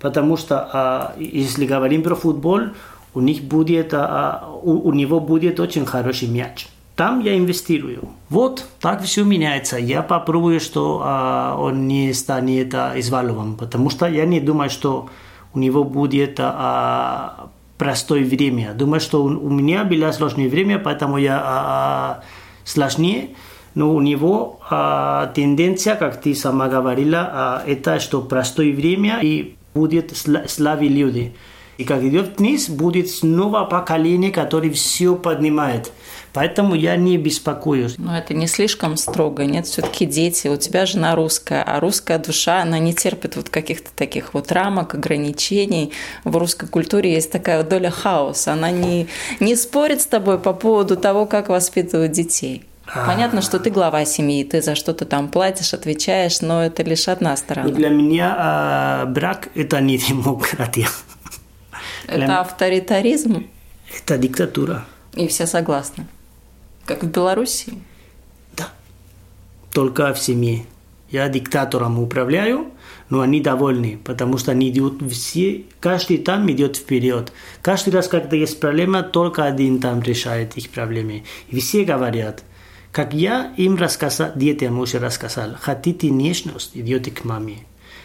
потому 0.00 0.36
что 0.36 0.68
а, 0.72 1.14
если 1.18 1.66
говорим 1.66 2.02
про 2.02 2.14
футбол, 2.14 2.60
у 3.14 3.20
них 3.20 3.42
будет, 3.42 3.92
а, 3.92 4.48
у, 4.62 4.92
него 4.92 5.20
будет 5.20 5.60
очень 5.60 5.84
хороший 5.84 6.28
мяч. 6.28 6.66
Там 6.96 7.20
я 7.20 7.36
инвестирую. 7.36 8.08
Вот 8.28 8.66
так 8.80 9.02
все 9.02 9.24
меняется. 9.24 9.78
Я 9.78 10.02
попробую, 10.02 10.60
что 10.60 11.00
а, 11.02 11.56
он 11.58 11.86
не 11.86 12.12
станет 12.12 12.74
а, 12.74 12.92
извалован, 12.96 13.56
потому 13.56 13.90
что 13.90 14.06
я 14.06 14.24
не 14.26 14.40
думаю, 14.40 14.70
что 14.70 15.08
у 15.54 15.58
него 15.58 15.84
будет 15.84 16.36
а, 16.38 17.50
простое 17.78 18.24
время. 18.24 18.74
Думаю, 18.74 19.00
что 19.00 19.22
у, 19.22 19.26
у 19.26 19.50
меня 19.50 19.84
было 19.84 20.12
сложное 20.12 20.48
время, 20.48 20.78
поэтому 20.78 21.18
я 21.18 21.40
а, 21.42 22.20
сложнее. 22.64 23.30
Но 23.74 23.94
у 23.94 24.00
него 24.00 24.60
а, 24.68 25.28
тенденция, 25.34 25.94
как 25.94 26.20
ты 26.20 26.34
сама 26.34 26.68
говорила, 26.68 27.30
а, 27.32 27.62
это 27.66 28.00
что 28.00 28.20
простое 28.20 28.72
время 28.72 29.20
и 29.22 29.56
будет 29.74 30.12
славы 30.48 30.88
люди. 30.88 31.34
И 31.78 31.84
как 31.84 32.02
идет 32.02 32.38
вниз, 32.38 32.68
будет 32.68 33.08
снова 33.08 33.64
поколение, 33.64 34.30
которое 34.30 34.70
все 34.70 35.14
поднимает. 35.14 35.92
Поэтому 36.32 36.74
я 36.74 36.96
не 36.96 37.18
беспокоюсь. 37.18 37.96
Но 37.98 38.16
это 38.16 38.34
не 38.34 38.46
слишком 38.46 38.96
строго, 38.96 39.44
нет? 39.44 39.66
Все-таки 39.66 40.06
дети, 40.06 40.48
у 40.48 40.56
тебя 40.56 40.86
жена 40.86 41.14
русская, 41.14 41.62
а 41.62 41.80
русская 41.80 42.18
душа, 42.18 42.62
она 42.62 42.78
не 42.78 42.94
терпит 42.94 43.36
вот 43.36 43.48
каких-то 43.48 43.90
таких 43.94 44.32
вот 44.34 44.52
рамок, 44.52 44.94
ограничений. 44.94 45.92
В 46.24 46.36
русской 46.36 46.68
культуре 46.68 47.12
есть 47.12 47.32
такая 47.32 47.62
доля 47.64 47.90
хаоса. 47.90 48.52
Она 48.52 48.70
не, 48.70 49.08
не 49.40 49.56
спорит 49.56 50.02
с 50.02 50.06
тобой 50.06 50.38
по 50.38 50.52
поводу 50.52 50.96
того, 50.96 51.26
как 51.26 51.48
воспитывать 51.48 52.12
детей. 52.12 52.64
Понятно, 53.06 53.40
что 53.40 53.60
ты 53.60 53.70
глава 53.70 54.04
семьи, 54.04 54.42
ты 54.42 54.62
за 54.62 54.74
что-то 54.74 55.04
там 55.04 55.28
платишь, 55.28 55.74
отвечаешь, 55.74 56.40
но 56.40 56.64
это 56.64 56.82
лишь 56.82 57.06
одна 57.08 57.36
сторона. 57.36 57.68
Для 57.68 57.88
меня 57.88 58.34
а, 58.36 59.06
брак– 59.06 59.48
это 59.54 59.80
не 59.80 59.96
демократия. 59.98 60.88
Это 62.08 62.40
авторитаризм? 62.40 63.46
Это 63.96 64.18
диктатура. 64.18 64.86
И 65.14 65.28
все 65.28 65.46
согласны. 65.46 66.06
Как 66.90 67.04
в 67.04 67.06
Беларуси? 67.06 67.74
Да. 68.56 68.72
Только 69.72 70.12
в 70.12 70.18
семье. 70.18 70.66
Я 71.08 71.28
диктатором 71.28 72.00
управляю, 72.00 72.72
но 73.10 73.20
они 73.20 73.40
довольны, 73.40 74.00
потому 74.02 74.38
что 74.38 74.50
они 74.50 74.72
идут 74.72 75.00
все, 75.08 75.66
каждый 75.78 76.18
там 76.18 76.50
идет 76.50 76.76
вперед. 76.76 77.32
Каждый 77.62 77.90
раз, 77.90 78.08
когда 78.08 78.34
есть 78.34 78.58
проблема, 78.58 79.04
только 79.04 79.44
один 79.44 79.78
там 79.78 80.02
решает 80.02 80.56
их 80.56 80.70
проблемы. 80.70 81.22
И 81.46 81.60
все 81.60 81.84
говорят, 81.84 82.42
как 82.90 83.14
я 83.14 83.54
им 83.56 83.76
рассказал, 83.76 84.32
детям 84.34 84.80
уже 84.80 84.98
рассказал, 84.98 85.50
хотите 85.60 86.10
нежность, 86.10 86.72
идете 86.74 87.12
к 87.12 87.24
маме. 87.24 87.58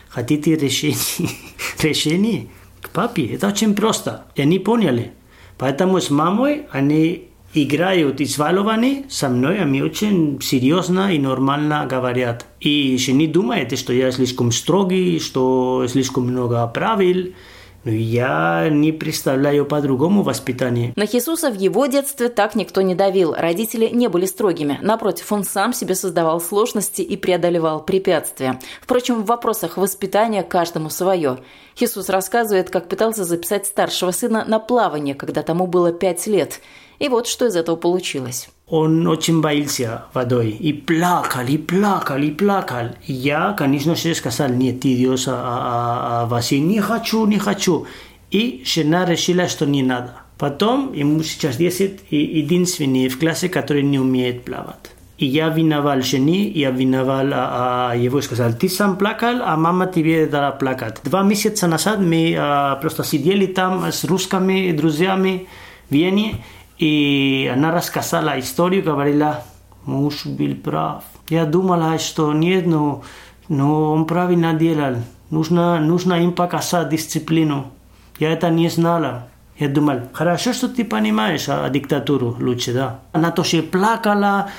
хотите 0.09 0.55
решение, 0.57 1.31
решение 1.81 2.49
к 2.81 2.91
папе. 2.91 3.33
Это 3.33 3.47
очень 3.47 3.73
просто. 3.73 4.25
И 4.35 4.43
они 4.43 4.59
поняли. 4.59 5.13
Поэтому 5.57 5.99
с 5.99 6.11
мамой 6.11 6.67
они 6.69 7.29
играют 7.55 8.21
избалованы 8.21 9.05
со 9.09 9.29
мной, 9.29 9.59
они 9.59 9.81
очень 9.81 10.39
серьезно 10.41 11.13
и 11.13 11.19
нормально 11.19 11.87
говорят. 11.89 12.45
И 12.59 12.97
не 13.07 13.27
думаете, 13.27 13.75
что 13.75 13.93
я 13.93 14.11
слишком 14.11 14.51
строгий, 14.51 15.19
что 15.19 15.85
слишком 15.87 16.27
много 16.27 16.65
правил. 16.67 17.33
Но 17.85 17.91
я 17.91 18.67
не 18.71 18.91
представляю 18.91 19.63
по-другому 19.63 20.23
воспитание. 20.23 20.91
На 20.95 21.05
Хисуса 21.05 21.51
в 21.51 21.55
его 21.55 21.85
детстве 21.85 22.29
так 22.29 22.55
никто 22.55 22.81
не 22.81 22.95
давил. 22.95 23.35
Родители 23.35 23.89
не 23.93 24.07
были 24.07 24.25
строгими. 24.25 24.79
Напротив, 24.81 25.31
он 25.31 25.43
сам 25.43 25.71
себе 25.71 25.93
создавал 25.93 26.41
сложности 26.41 27.03
и 27.03 27.15
преодолевал 27.15 27.85
препятствия. 27.85 28.59
Впрочем, 28.81 29.21
в 29.21 29.27
вопросах 29.27 29.77
воспитания 29.77 30.41
каждому 30.41 30.89
свое. 30.89 31.37
Хисус 31.77 32.09
рассказывает, 32.09 32.71
как 32.71 32.89
пытался 32.89 33.23
записать 33.23 33.67
старшего 33.67 34.09
сына 34.09 34.45
на 34.47 34.57
плавание, 34.57 35.13
когда 35.13 35.43
тому 35.43 35.67
было 35.67 35.93
пять 35.93 36.25
лет– 36.25 36.61
и 36.99 37.09
вот 37.09 37.27
что 37.27 37.45
из 37.45 37.55
этого 37.55 37.75
получилось. 37.75 38.49
Он 38.67 39.05
очень 39.05 39.41
боялся 39.41 40.05
водой. 40.13 40.49
И 40.49 40.73
плакал, 40.73 41.45
и 41.47 41.57
плакал, 41.57 42.17
и 42.17 42.31
плакал. 42.31 42.89
Я, 43.05 43.53
конечно 43.53 43.95
же, 43.95 44.15
сказал, 44.15 44.49
нет, 44.49 44.83
идешь 44.85 45.27
а, 45.27 45.33
а, 45.33 46.23
а, 46.23 46.25
Василий, 46.25 46.61
не 46.61 46.81
хочу, 46.81 47.25
не 47.27 47.37
хочу. 47.37 47.85
И 48.31 48.63
жена 48.65 49.05
решила, 49.05 49.47
что 49.47 49.65
не 49.65 49.83
надо. 49.83 50.13
Потом, 50.37 50.93
ему 50.93 51.21
сейчас 51.23 51.57
10, 51.57 52.01
и 52.09 52.17
единственный 52.17 53.07
в 53.07 53.19
классе, 53.19 53.49
который 53.49 53.83
не 53.83 53.99
умеет 53.99 54.43
плавать. 54.43 54.91
И 55.17 55.25
я 55.27 55.47
виновал 55.47 56.01
жене, 56.01 56.49
я 56.49 56.71
виновал 56.71 57.27
а, 57.33 57.91
а, 57.91 57.95
его, 57.95 58.19
сказал, 58.19 58.51
ты 58.53 58.67
сам 58.67 58.97
плакал, 58.97 59.41
а 59.43 59.55
мама 59.55 59.87
тебе 59.87 60.25
дала 60.25 60.51
плакать. 60.51 60.97
Два 61.03 61.23
месяца 61.23 61.67
назад 61.67 61.99
мы 61.99 62.35
а, 62.37 62.75
просто 62.77 63.05
сидели 63.05 63.45
там 63.45 63.85
с 63.85 64.03
русскими 64.03 64.73
друзьями 64.73 65.47
в 65.89 65.93
Вене, 65.93 66.43
и 66.77 67.51
она 67.53 67.71
рассказала 67.71 68.39
историю, 68.39 68.83
говорила, 68.83 69.43
муж 69.85 70.25
был 70.25 70.55
прав. 70.55 71.03
Я 71.29 71.45
думала, 71.45 71.97
что 71.97 72.33
нет, 72.33 72.67
но, 72.67 73.03
но 73.47 73.93
он 73.93 74.05
правильно 74.05 74.53
делал. 74.53 74.97
Нужно, 75.29 75.79
нужно 75.79 76.15
им 76.15 76.33
показать 76.33 76.89
дисциплину. 76.89 77.67
Я 78.19 78.31
это 78.31 78.49
не 78.49 78.69
знала. 78.69 79.27
Я 79.57 79.69
думал, 79.69 80.01
хорошо, 80.13 80.53
что 80.53 80.67
ты 80.67 80.83
понимаешь 80.83 81.45
а, 81.47 81.69
диктатуру 81.69 82.35
лучше, 82.39 82.73
да. 82.73 82.99
Она 83.13 83.31
тоже 83.31 83.63
плакала, 83.63 84.49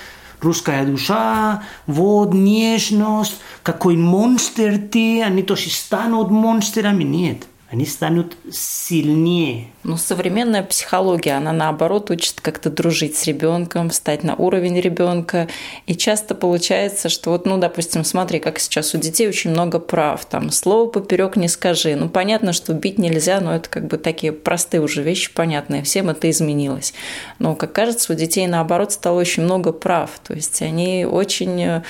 русская 0.40 0.86
душа, 0.86 1.62
вот 1.86 2.32
нежность, 2.32 3.40
какой 3.62 3.96
монстр 3.96 4.78
ты, 4.90 5.22
они 5.22 5.42
тоже 5.42 5.68
станут 5.68 6.30
монстрами. 6.30 7.04
Нет, 7.04 7.46
они 7.68 7.84
станут 7.84 8.36
сильнее. 8.52 9.66
Ну, 9.82 9.96
современная 9.96 10.62
психология, 10.62 11.32
она 11.32 11.52
наоборот 11.52 12.10
учит 12.10 12.40
как-то 12.40 12.70
дружить 12.70 13.16
с 13.16 13.24
ребенком, 13.24 13.90
встать 13.90 14.22
на 14.22 14.36
уровень 14.36 14.80
ребенка. 14.80 15.48
И 15.86 15.96
часто 15.96 16.36
получается, 16.36 17.08
что 17.08 17.30
вот, 17.30 17.44
ну, 17.44 17.58
допустим, 17.58 18.04
смотри, 18.04 18.38
как 18.38 18.60
сейчас 18.60 18.94
у 18.94 18.98
детей 18.98 19.28
очень 19.28 19.50
много 19.50 19.80
прав. 19.80 20.24
Там 20.26 20.52
слово 20.52 20.88
поперек 20.88 21.34
не 21.34 21.48
скажи. 21.48 21.96
Ну, 21.96 22.08
понятно, 22.08 22.52
что 22.52 22.72
бить 22.72 22.98
нельзя, 22.98 23.40
но 23.40 23.56
это 23.56 23.68
как 23.68 23.88
бы 23.88 23.98
такие 23.98 24.32
простые 24.32 24.80
уже 24.80 25.02
вещи, 25.02 25.32
понятные. 25.32 25.82
Всем 25.82 26.08
это 26.08 26.30
изменилось. 26.30 26.94
Но, 27.40 27.56
как 27.56 27.72
кажется, 27.72 28.12
у 28.12 28.16
детей 28.16 28.46
наоборот 28.46 28.92
стало 28.92 29.18
очень 29.18 29.42
много 29.42 29.72
прав. 29.72 30.10
То 30.22 30.34
есть 30.34 30.62
они 30.62 31.04
очень 31.04 31.56
Э, 31.66 31.82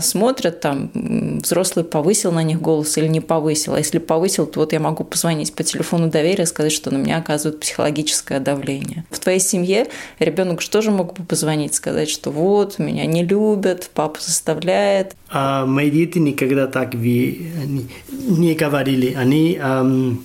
смотрят, 0.00 0.60
там, 0.60 0.90
взрослый 1.42 1.84
повысил 1.84 2.32
на 2.32 2.42
них 2.42 2.60
голос 2.60 2.96
или 2.96 3.08
не 3.08 3.20
повысил. 3.20 3.74
А 3.74 3.78
если 3.78 3.98
повысил, 3.98 4.46
то 4.46 4.60
вот 4.60 4.72
я 4.72 4.80
могу 4.80 5.04
позвонить 5.04 5.52
по 5.54 5.64
телефону 5.64 6.08
доверия 6.08 6.44
и 6.44 6.46
сказать, 6.46 6.72
что 6.72 6.90
на 6.92 6.98
меня 6.98 7.18
оказывают 7.18 7.60
психологическое 7.60 8.40
давление. 8.40 9.04
В 9.10 9.18
твоей 9.18 9.40
семье 9.40 9.88
ребенок 10.18 10.60
что 10.60 10.80
же 10.80 10.90
мог 10.90 11.14
бы 11.14 11.24
позвонить, 11.24 11.74
сказать, 11.74 12.08
что 12.08 12.30
вот, 12.30 12.78
меня 12.78 13.04
не 13.06 13.24
любят, 13.24 13.90
папа 13.92 14.20
заставляет. 14.20 15.16
А 15.28 15.66
мои 15.66 15.90
дети 15.90 16.18
никогда 16.18 16.66
так 16.66 16.94
не, 16.94 17.50
не 18.08 18.54
говорили. 18.54 19.14
Они 19.14 19.58
эм, 19.60 20.24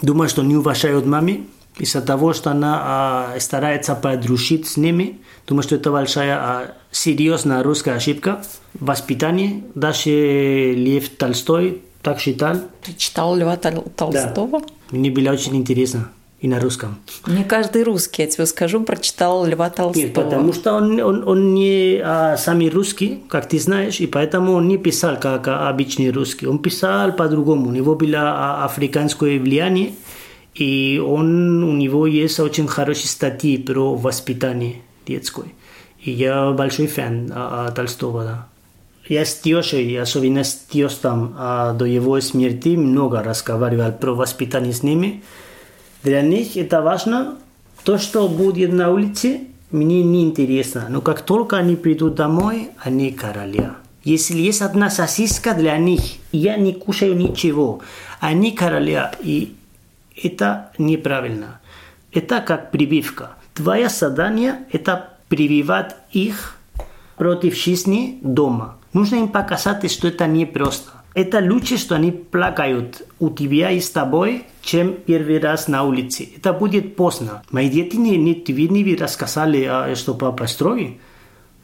думают, 0.00 0.30
что 0.30 0.42
не 0.42 0.56
уважают 0.56 1.04
маме, 1.04 1.42
из-за 1.80 2.02
того, 2.02 2.32
что 2.32 2.50
она 2.50 2.80
а, 2.82 3.40
старается 3.40 3.94
подружить 3.94 4.68
с 4.68 4.76
ними. 4.76 5.18
Думаю, 5.46 5.62
что 5.62 5.76
это 5.76 5.90
большая 5.90 6.36
а, 6.36 6.74
серьезная 6.90 7.62
русская 7.62 7.94
ошибка. 7.94 8.42
Воспитание. 8.74 9.64
Даже 9.74 10.10
Лев 10.10 11.08
Толстой 11.08 11.82
так 12.02 12.20
считал. 12.20 12.56
Ты 12.82 12.94
читал 12.94 13.34
Льва 13.34 13.56
Толстого? 13.56 14.60
Да. 14.60 14.66
Мне 14.90 15.10
было 15.10 15.30
очень 15.30 15.56
интересно. 15.56 16.10
И 16.40 16.48
на 16.48 16.58
русском. 16.58 16.98
Не 17.26 17.44
каждый 17.44 17.82
русский, 17.82 18.22
я 18.22 18.28
тебе 18.28 18.46
скажу, 18.46 18.82
прочитал 18.82 19.44
Льва 19.44 19.68
Толстого. 19.68 20.02
Нет, 20.02 20.14
потому 20.14 20.54
что 20.54 20.72
он, 20.72 20.98
он, 21.00 21.28
он 21.28 21.54
не 21.54 22.00
а, 22.02 22.38
самый 22.38 22.70
русский, 22.70 23.22
как 23.28 23.46
ты 23.46 23.58
знаешь, 23.58 24.00
и 24.00 24.06
поэтому 24.06 24.52
он 24.52 24.66
не 24.66 24.78
писал 24.78 25.18
как 25.20 25.48
обычный 25.48 26.10
русский. 26.10 26.46
Он 26.46 26.58
писал 26.58 27.12
по-другому. 27.12 27.68
У 27.68 27.72
него 27.72 27.94
было 27.94 28.20
а, 28.20 28.64
африканское 28.64 29.38
влияние. 29.38 29.92
И 30.54 31.02
он, 31.04 31.62
у 31.62 31.72
него 31.72 32.06
есть 32.06 32.40
очень 32.40 32.66
хорошие 32.66 33.08
статьи 33.08 33.56
про 33.56 33.94
воспитание 33.94 34.76
детское. 35.06 35.46
И 36.02 36.10
я 36.10 36.50
большой 36.52 36.86
фан 36.86 37.30
а, 37.32 37.66
а, 37.68 37.70
Толстого. 37.72 38.24
Да. 38.24 38.46
Я 39.08 39.24
с 39.24 39.34
тещей, 39.34 40.00
особенно 40.00 40.44
с 40.44 40.54
тестом, 40.54 41.34
а, 41.38 41.72
до 41.72 41.84
его 41.84 42.20
смерти 42.20 42.76
много 42.76 43.22
разговаривал 43.22 43.92
про 43.92 44.14
воспитание 44.14 44.72
с 44.72 44.82
ними. 44.82 45.22
Для 46.02 46.22
них 46.22 46.56
это 46.56 46.80
важно. 46.80 47.36
То, 47.84 47.98
что 47.98 48.28
будет 48.28 48.72
на 48.72 48.90
улице, 48.90 49.40
мне 49.70 50.02
не 50.02 50.22
интересно. 50.22 50.86
Но 50.88 51.00
как 51.00 51.22
только 51.22 51.56
они 51.56 51.76
придут 51.76 52.14
домой, 52.14 52.70
они 52.78 53.10
короля. 53.10 53.76
Если 54.04 54.38
есть 54.38 54.62
одна 54.62 54.90
сосиска 54.90 55.54
для 55.54 55.76
них, 55.76 56.00
я 56.32 56.56
не 56.56 56.72
кушаю 56.72 57.16
ничего. 57.16 57.80
Они 58.18 58.52
короля. 58.52 59.12
И 59.20 59.54
это 60.22 60.72
неправильно. 60.78 61.60
Это 62.12 62.40
как 62.40 62.70
прививка. 62.70 63.32
Твоя 63.54 63.88
задание– 63.88 64.64
это 64.72 65.10
прививать 65.28 65.96
их 66.12 66.56
против 67.16 67.56
жизни 67.56 68.18
дома. 68.22 68.78
Нужно 68.92 69.16
им 69.16 69.28
показать, 69.28 69.90
что 69.90 70.08
это 70.08 70.26
не 70.26 70.46
просто. 70.46 70.90
Это 71.14 71.38
лучше, 71.38 71.76
что 71.76 71.96
они 71.96 72.12
плакают 72.12 73.02
у 73.18 73.30
тебя 73.30 73.70
и 73.70 73.80
с 73.80 73.90
тобой, 73.90 74.44
чем 74.62 74.94
первый 74.94 75.40
раз 75.40 75.68
на 75.68 75.82
улице. 75.82 76.28
Это 76.36 76.52
будет 76.52 76.96
поздно. 76.96 77.42
Мои 77.50 77.68
дети 77.68 77.96
не, 77.96 78.16
не, 78.16 78.34
тебе 78.34 78.68
не 78.68 78.94
рассказали, 78.94 79.64
а, 79.64 79.94
что 79.96 80.14
папа 80.14 80.46
строгий. 80.46 81.00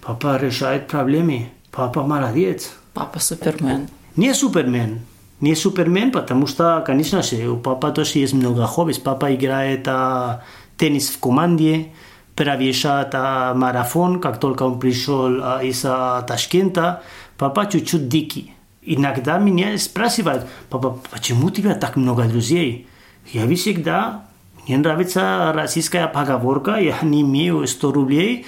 Папа 0.02 0.36
решает 0.36 0.88
проблемы. 0.88 1.50
Папа 1.70 2.02
молодец. 2.02 2.72
Папа 2.92 3.20
супермен. 3.20 3.88
Не 4.16 4.34
супермен 4.34 5.00
не 5.40 5.54
Супермен, 5.54 6.12
потому 6.12 6.46
что, 6.46 6.82
конечно 6.86 7.22
же, 7.22 7.48
у 7.48 7.56
папа 7.58 7.90
тоже 7.90 8.18
есть 8.18 8.32
много 8.32 8.66
хобби. 8.66 8.94
Папа 8.94 9.34
играет 9.34 9.86
а, 9.86 10.42
теннис 10.76 11.08
в 11.08 11.18
команде, 11.18 11.88
пробежал 12.34 13.06
а, 13.12 13.54
марафон, 13.54 14.20
как 14.20 14.40
только 14.40 14.62
он 14.62 14.78
пришел 14.78 15.42
а, 15.42 15.62
из 15.62 15.84
а, 15.84 16.22
Ташкента. 16.22 17.02
Папа 17.36 17.66
чуть-чуть 17.66 18.08
дикий. 18.08 18.52
Иногда 18.82 19.38
меня 19.38 19.76
спрашивают, 19.78 20.46
папа, 20.70 20.98
почему 21.10 21.48
у 21.48 21.50
тебя 21.50 21.74
так 21.74 21.96
много 21.96 22.24
друзей? 22.24 22.86
Я 23.32 23.46
всегда, 23.54 24.22
мне 24.66 24.78
нравится 24.78 25.52
российская 25.54 26.06
поговорка, 26.06 26.76
я 26.76 26.96
не 27.02 27.22
имею 27.22 27.66
100 27.66 27.92
рублей, 27.92 28.46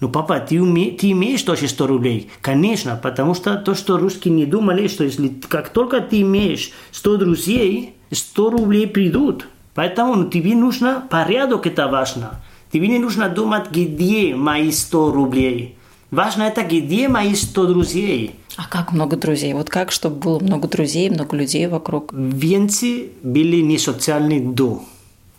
ну, 0.00 0.10
папа, 0.10 0.40
ты, 0.40 0.60
уме... 0.60 0.90
ты 0.90 1.12
имеешь 1.12 1.42
тоже 1.42 1.68
100 1.68 1.86
рублей? 1.86 2.30
Конечно, 2.42 3.00
потому 3.02 3.34
что 3.34 3.56
то, 3.56 3.74
что 3.74 3.96
русские 3.96 4.34
не 4.34 4.44
думали, 4.44 4.88
что 4.88 5.04
если 5.04 5.28
как 5.28 5.70
только 5.70 6.00
ты 6.00 6.20
имеешь 6.20 6.72
100 6.92 7.16
друзей, 7.16 7.94
100 8.10 8.50
рублей 8.50 8.86
придут. 8.86 9.48
Поэтому 9.74 10.14
ну, 10.14 10.28
тебе 10.28 10.54
нужно 10.54 11.02
порядок, 11.08 11.66
это 11.66 11.88
важно. 11.88 12.42
Тебе 12.72 12.88
не 12.88 12.98
нужно 12.98 13.28
думать, 13.28 13.70
где 13.70 14.34
мои 14.34 14.70
100 14.70 15.12
рублей. 15.12 15.76
Важно 16.10 16.44
это, 16.44 16.62
где 16.62 17.08
мои 17.08 17.34
100 17.34 17.66
друзей. 17.66 18.34
А 18.56 18.66
как 18.68 18.92
много 18.92 19.16
друзей? 19.16 19.54
Вот 19.54 19.70
как, 19.70 19.92
чтобы 19.92 20.16
было 20.16 20.38
много 20.40 20.68
друзей, 20.68 21.10
много 21.10 21.36
людей 21.36 21.66
вокруг? 21.66 22.12
Венцы 22.12 23.10
были 23.22 23.60
не 23.60 23.78
социальны 23.78 24.40
до 24.40 24.82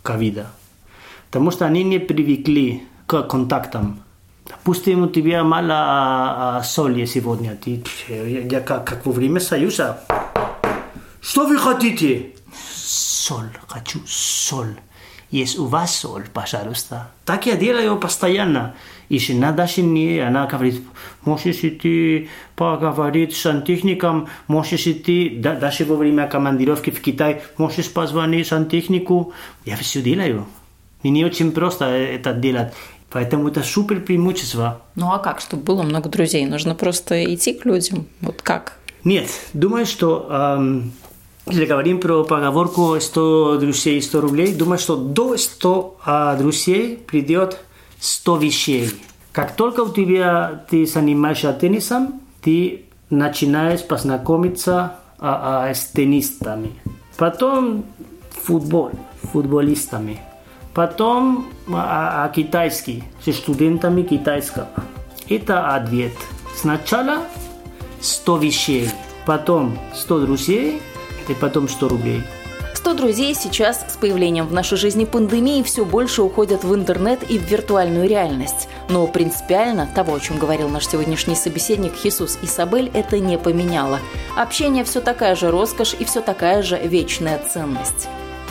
ковида. 0.04 0.48
Потому 1.28 1.52
что 1.52 1.66
они 1.66 1.84
не 1.84 2.00
привыкли 2.00 2.84
к 3.06 3.24
контактам. 3.24 4.00
Допустим, 4.50 5.04
у 5.04 5.08
тебя 5.08 5.44
мало 5.44 5.74
а, 5.74 6.58
а, 6.58 6.64
соли 6.64 7.06
сегодня. 7.06 7.56
Ты, 7.56 7.84
я, 8.10 8.62
как, 8.62 8.86
как 8.86 9.06
во 9.06 9.12
время 9.12 9.40
Союза. 9.40 10.04
Что 11.22 11.46
вы 11.46 11.58
хотите? 11.58 12.32
Соль, 12.74 13.50
хочу 13.68 14.00
соль. 14.08 14.76
есть 15.32 15.60
у 15.60 15.66
вас 15.66 15.96
соль, 15.96 16.26
пожалуйста. 16.34 17.12
Так 17.26 17.46
я 17.46 17.58
делаю 17.58 17.98
постоянно. 17.98 18.76
И 19.10 19.20
жена 19.20 19.52
даже 19.52 19.82
не, 19.82 20.20
она 20.20 20.48
говорит, 20.48 20.82
можешь 21.24 21.64
идти 21.64 22.30
поговорить 22.56 23.36
с 23.36 23.42
сантехником, 23.42 24.28
можешь 24.48 24.88
идти, 24.88 25.38
да, 25.38 25.56
даже 25.56 25.86
во 25.86 25.96
время 25.96 26.28
командировки 26.28 26.90
в 26.90 27.02
Китай, 27.02 27.42
можешь 27.58 27.92
позвонить 27.92 28.48
сантехнику. 28.48 29.34
Я 29.66 29.78
все 29.78 30.02
делаю. 30.02 30.46
И 31.04 31.10
не 31.10 31.24
очень 31.24 31.52
просто 31.52 31.86
это 31.86 32.34
делать. 32.34 32.74
Поэтому 33.10 33.48
это 33.48 33.64
супер 33.64 34.02
преимущество. 34.02 34.82
Ну 34.96 35.12
а 35.12 35.20
как, 35.20 35.40
чтобы 35.40 35.64
было 35.64 35.84
много 35.84 36.10
друзей? 36.10 36.46
Нужно 36.46 36.76
просто 36.76 37.24
идти 37.34 37.54
к 37.54 37.66
людям. 37.66 38.06
Вот 38.22 38.42
как? 38.42 38.78
Нет, 39.04 39.30
думаю, 39.54 39.86
что 39.86 40.28
эм, 40.30 40.92
если 41.46 41.66
говорим 41.66 42.00
про 42.02 42.26
поговорку 42.26 43.00
100 43.00 43.60
друзей, 43.60 44.02
100 44.02 44.22
рублей, 44.22 44.54
думаю, 44.54 44.80
что 44.80 44.98
до 44.98 45.38
100 45.38 45.98
э, 46.06 46.38
друзей 46.38 46.98
придет 46.98 47.60
100 48.00 48.38
вещей. 48.38 48.90
Как 49.32 49.56
только 49.56 49.82
у 49.82 49.94
тебя 49.94 50.66
ты 50.70 50.86
занимаешься 50.86 51.54
теннисом, 51.54 52.22
ты 52.42 52.86
начинаешь 53.10 53.86
познакомиться 53.86 54.96
а, 55.20 55.68
а, 55.70 55.74
с 55.74 55.86
теннистами. 55.86 56.72
Потом 57.18 57.86
футбол, 58.30 58.92
футболистами. 59.32 60.20
Потом 60.78 61.48
а, 61.74 62.26
а, 62.26 62.30
китайский, 62.30 63.04
с 63.26 63.34
студентами 63.34 64.04
китайского. 64.04 64.68
Это 65.28 65.74
ответ. 65.74 66.14
Сначала 66.56 67.24
100 68.00 68.38
вещей, 68.38 68.90
потом 69.26 69.80
100 69.96 70.20
друзей 70.20 70.80
и 71.28 71.34
потом 71.34 71.68
100 71.68 71.88
рублей. 71.88 72.22
100 72.76 72.94
друзей 72.94 73.34
сейчас 73.34 73.92
с 73.92 73.98
появлением 73.98 74.46
в 74.46 74.54
нашей 74.54 74.78
жизни 74.78 75.06
пандемии 75.06 75.64
все 75.64 75.84
больше 75.84 76.22
уходят 76.22 76.64
в 76.64 76.76
интернет 76.76 77.28
и 77.28 77.40
в 77.40 77.50
виртуальную 77.50 78.08
реальность. 78.08 78.70
Но 78.88 79.08
принципиально 79.08 79.90
того, 79.96 80.14
о 80.14 80.20
чем 80.20 80.38
говорил 80.38 80.70
наш 80.70 80.88
сегодняшний 80.88 81.36
собеседник 81.36 81.96
Хисус 81.96 82.38
Исабель, 82.44 82.92
это 82.94 83.18
не 83.20 83.40
поменяло. 83.40 83.98
Общение 84.36 84.84
все 84.84 85.02
такая 85.02 85.36
же 85.36 85.50
роскошь 85.50 85.96
и 85.98 86.06
все 86.06 86.22
такая 86.22 86.62
же 86.62 86.78
вечная 86.78 87.40
ценность. 87.40 88.08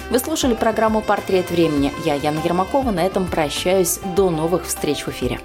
Вы 0.09 0.20
слушали 0.20 0.54
программу 0.54 1.00
«Портрет 1.00 1.50
времени». 1.50 1.92
Я, 2.04 2.14
Яна 2.14 2.40
Ермакова, 2.44 2.92
на 2.92 3.04
этом 3.04 3.26
прощаюсь. 3.26 3.98
До 4.14 4.30
новых 4.30 4.64
встреч 4.64 5.04
в 5.04 5.09
эфире. 5.09 5.40